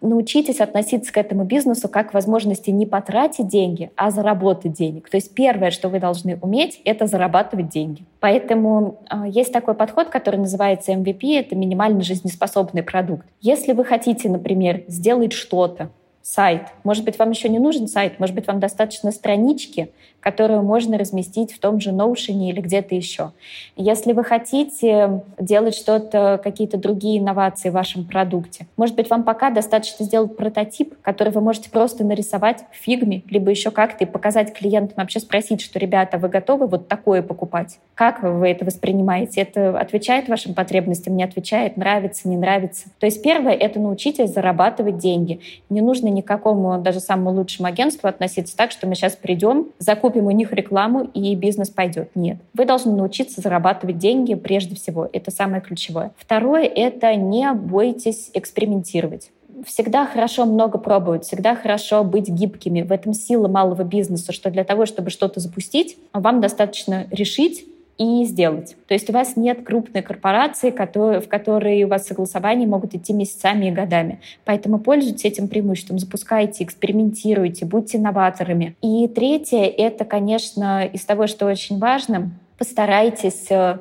научитесь 0.03 0.59
относиться 0.59 1.11
к 1.11 1.17
этому 1.17 1.45
бизнесу 1.45 1.87
как 1.89 2.11
к 2.11 2.13
возможности 2.13 2.69
не 2.69 2.85
потратить 2.85 3.47
деньги, 3.47 3.91
а 3.95 4.11
заработать 4.11 4.73
денег. 4.73 5.09
То 5.09 5.17
есть 5.17 5.33
первое, 5.33 5.71
что 5.71 5.89
вы 5.89 5.99
должны 5.99 6.37
уметь, 6.41 6.81
это 6.85 7.07
зарабатывать 7.07 7.69
деньги. 7.69 8.03
Поэтому 8.19 8.99
э, 9.09 9.23
есть 9.27 9.51
такой 9.51 9.73
подход, 9.73 10.09
который 10.09 10.39
называется 10.39 10.93
MVP, 10.93 11.39
это 11.39 11.55
минимально 11.55 12.01
жизнеспособный 12.01 12.83
продукт. 12.83 13.25
Если 13.41 13.73
вы 13.73 13.85
хотите, 13.85 14.29
например, 14.29 14.83
сделать 14.87 15.33
что-то, 15.33 15.89
сайт. 16.23 16.62
Может 16.83 17.03
быть, 17.03 17.19
вам 17.19 17.31
еще 17.31 17.49
не 17.49 17.59
нужен 17.59 17.88
сайт, 17.88 18.17
может 18.17 18.33
быть, 18.33 18.47
вам 18.47 18.59
достаточно 18.59 19.12
странички, 19.12 19.91
которую 20.21 20.63
можно 20.63 20.97
разместить 20.97 21.51
в 21.51 21.59
том 21.59 21.81
же 21.81 21.91
Notion 21.91 22.49
или 22.49 22.62
где-то 22.62 22.95
еще. 22.95 23.33
Если 23.75 24.13
вы 24.13 24.23
хотите 24.23 25.21
делать 25.38 25.75
что-то, 25.75 26.39
какие-то 26.41 26.77
другие 26.77 27.19
инновации 27.19 27.69
в 27.69 27.73
вашем 27.73 28.05
продукте, 28.05 28.67
может 28.77 28.95
быть, 28.95 29.09
вам 29.09 29.23
пока 29.23 29.49
достаточно 29.49 30.05
сделать 30.05 30.38
прототип, 30.38 30.95
который 31.01 31.33
вы 31.33 31.41
можете 31.41 31.69
просто 31.69 32.05
нарисовать 32.05 32.63
в 32.71 32.75
фигме, 32.77 33.23
либо 33.29 33.51
еще 33.51 33.69
как-то 33.69 34.05
и 34.05 34.07
показать 34.07 34.53
клиентам, 34.53 34.95
вообще 34.97 35.19
спросить, 35.19 35.59
что, 35.59 35.77
ребята, 35.77 36.17
вы 36.17 36.29
готовы 36.29 36.67
вот 36.67 36.88
такое 36.88 37.21
покупать? 37.21 37.79
Как 37.93 38.23
вы 38.23 38.47
это 38.47 38.63
воспринимаете? 38.63 39.41
Это 39.41 39.77
отвечает 39.77 40.29
вашим 40.29 40.53
потребностям, 40.53 41.17
не 41.17 41.23
отвечает, 41.23 41.75
нравится, 41.75 42.29
не 42.29 42.38
нравится? 42.38 42.86
То 42.99 43.07
есть 43.07 43.21
первое— 43.21 43.53
это 43.53 43.81
научитесь 43.81 44.33
зарабатывать 44.33 44.97
деньги. 44.99 45.41
Не 45.69 45.81
нужно 45.81 46.12
никакому, 46.13 46.78
даже 46.82 46.99
самому 46.99 47.32
лучшему 47.32 47.67
агентству 47.67 48.08
относиться 48.08 48.56
так, 48.56 48.71
что 48.71 48.88
мы 48.88 48.95
сейчас 48.95 49.15
придем, 49.15 49.69
закупим 49.80 50.13
купим 50.13 50.28
у 50.28 50.32
них 50.32 50.52
рекламу, 50.54 51.10
и 51.13 51.36
бизнес 51.36 51.69
пойдет. 51.69 52.12
Нет. 52.15 52.38
Вы 52.54 52.65
должны 52.65 52.93
научиться 52.93 53.41
зарабатывать 53.41 53.97
деньги 53.97 54.36
прежде 54.36 54.76
всего. 54.76 55.10
Это 55.12 55.32
самое 55.32 55.62
ключевое. 55.62 56.12
Второе— 56.17 56.63
это 56.76 57.15
не 57.15 57.52
бойтесь 57.54 58.30
экспериментировать 58.34 59.32
всегда 59.65 60.06
хорошо 60.06 60.45
много 60.45 60.78
пробовать, 60.78 61.26
всегда 61.26 61.56
хорошо 61.56 62.04
быть 62.04 62.28
гибкими. 62.28 62.82
В 62.82 62.91
этом 62.91 63.13
сила 63.13 63.47
малого 63.47 63.84
бизнеса, 63.84 64.34
что 64.34 64.49
для 64.49 64.63
того, 64.63 64.86
чтобы 64.86 65.10
что-то 65.10 65.39
запустить, 65.39 65.97
вам 66.12 66.41
достаточно 66.41 67.08
решить, 67.12 67.65
и 67.97 68.23
сделать. 68.25 68.75
То 68.88 68.93
есть 68.93 69.10
у 69.10 69.13
вас 69.13 69.36
нет 69.36 69.63
крупной 69.63 70.01
корпорации, 70.01 70.71
которые, 70.71 71.21
в 71.21 71.27
которой 71.27 71.84
у 71.84 71.88
вас 71.88 72.08
согласования 72.08 72.65
могут 72.65 72.95
идти 72.95 73.13
месяцами 73.13 73.67
и 73.67 73.71
годами. 73.71 74.19
Поэтому 74.45 74.79
пользуйтесь 74.79 75.25
этим 75.25 75.47
преимуществом, 75.47 75.99
запускайте, 75.99 76.63
экспериментируйте, 76.63 77.65
будьте 77.65 77.99
новаторами. 77.99 78.75
И 78.82 79.08
третье— 79.08 79.65
это, 79.77 80.06
конечно, 80.06 80.86
из 80.86 81.06
того, 81.06 81.27
что 81.27 81.45
очень 81.45 81.77
важно, 81.77 82.32
постарайтесь 82.58 83.47
э, 83.51 83.79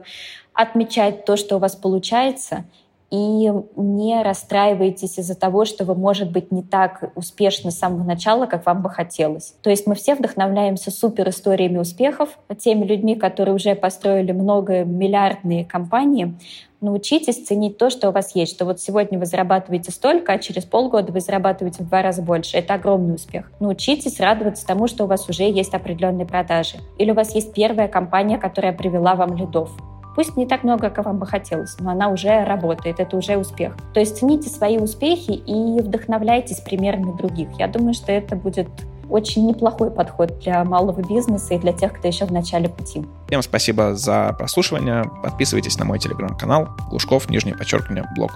отмечать 0.53 1.25
то, 1.25 1.37
что 1.37 1.57
у 1.57 1.59
вас 1.59 1.75
получается, 1.75 2.65
и 3.13 3.53
не 3.77 4.23
расстраивайтесь 4.23 5.19
из-за 5.19 5.35
того, 5.35 5.67
что 5.67 5.85
вы, 5.85 5.95
может 5.95 6.33
быть, 6.33 6.51
не 6.51 6.63
так 6.63 7.13
успешны 7.15 7.71
с 7.71 7.79
самого 7.79 8.05
начала, 8.05 8.47
как 8.47 8.65
вам 8.65 8.81
бы 8.81 8.89
хотелось. 8.89 9.55
То 9.61 9.69
есть 9.69 9.87
мы 9.87 9.95
все 9.95 10.15
вдохновляемся 10.15 10.91
супер 10.91 11.29
историями 11.29 11.77
успехов, 11.77 12.31
теми 12.59 12.87
людьми, 12.87 13.15
которые 13.15 13.55
уже 13.55 13.75
построили 13.75 14.33
много 14.33 14.85
миллиардные 14.85 15.67
компании, 15.67 16.35
научитесь 16.81 17.47
ценить 17.47 17.77
то, 17.77 17.91
что 17.91 18.09
у 18.09 18.13
вас 18.13 18.35
есть, 18.35 18.55
что 18.55 18.65
вот 18.65 18.81
сегодня 18.81 19.19
вы 19.19 19.27
зарабатываете 19.27 19.93
столько, 19.93 20.33
а 20.33 20.39
через 20.39 20.65
полгода 20.65 21.13
вы 21.13 21.21
зарабатываете 21.21 21.85
в 21.85 21.89
два 21.89 22.01
раза 22.01 22.23
больше. 22.23 22.57
Это 22.57 22.75
огромный 22.75 23.17
успех. 23.17 23.53
Научитесь 23.61 24.21
радоваться 24.21 24.67
тому, 24.67 24.89
что 24.89 25.05
у 25.05 25.07
вас 25.07 25.29
уже 25.29 25.43
есть 25.43 25.75
определенные 25.75 26.27
продажи. 26.27 26.79
Или 26.97 27.11
у 27.11 27.15
вас 27.15 27.35
есть 27.35 27.53
первая 27.53 27.89
компания, 27.89 28.39
которая 28.39 28.73
привела 28.73 29.15
вам 29.15 29.37
лидов. 29.37 29.71
Пусть 30.15 30.37
не 30.37 30.47
так 30.47 30.63
много, 30.63 30.91
как 30.91 31.05
вам 31.05 31.19
бы 31.19 31.27
хотелось, 31.27 31.77
но 31.81 31.91
она 31.91 32.09
уже 32.09 32.45
работает, 32.45 33.01
это 33.01 33.17
уже 33.17 33.37
успех. 33.37 33.75
То 33.95 34.01
есть 34.01 34.19
цените 34.19 34.49
свои 34.49 34.79
успехи 34.79 35.31
и 35.31 35.81
вдохновляйтесь 35.81 36.61
примерами 36.61 37.17
других. 37.17 37.49
Я 37.59 37.69
думаю, 37.69 37.95
что 37.95 38.13
это 38.13 38.37
будет 38.37 38.69
очень 39.09 39.47
неплохой 39.47 39.91
подход 39.91 40.39
для 40.41 40.65
малого 40.65 41.03
бизнеса 41.03 41.55
и 41.55 41.59
для 41.59 41.73
тех, 41.73 41.93
кто 41.93 42.09
еще 42.09 42.25
в 42.25 42.33
начале 42.33 42.69
пути. 42.69 43.05
Всем 43.29 43.43
спасибо 43.43 43.95
за 43.95 44.35
прослушивание. 44.39 45.05
Подписывайтесь 45.23 45.79
на 45.79 45.85
мой 45.85 45.99
телеграм-канал 45.99 46.69
Глушков, 46.89 47.29
нижнее 47.29 47.55
подчеркивание, 47.55 48.07
блог. 48.17 48.33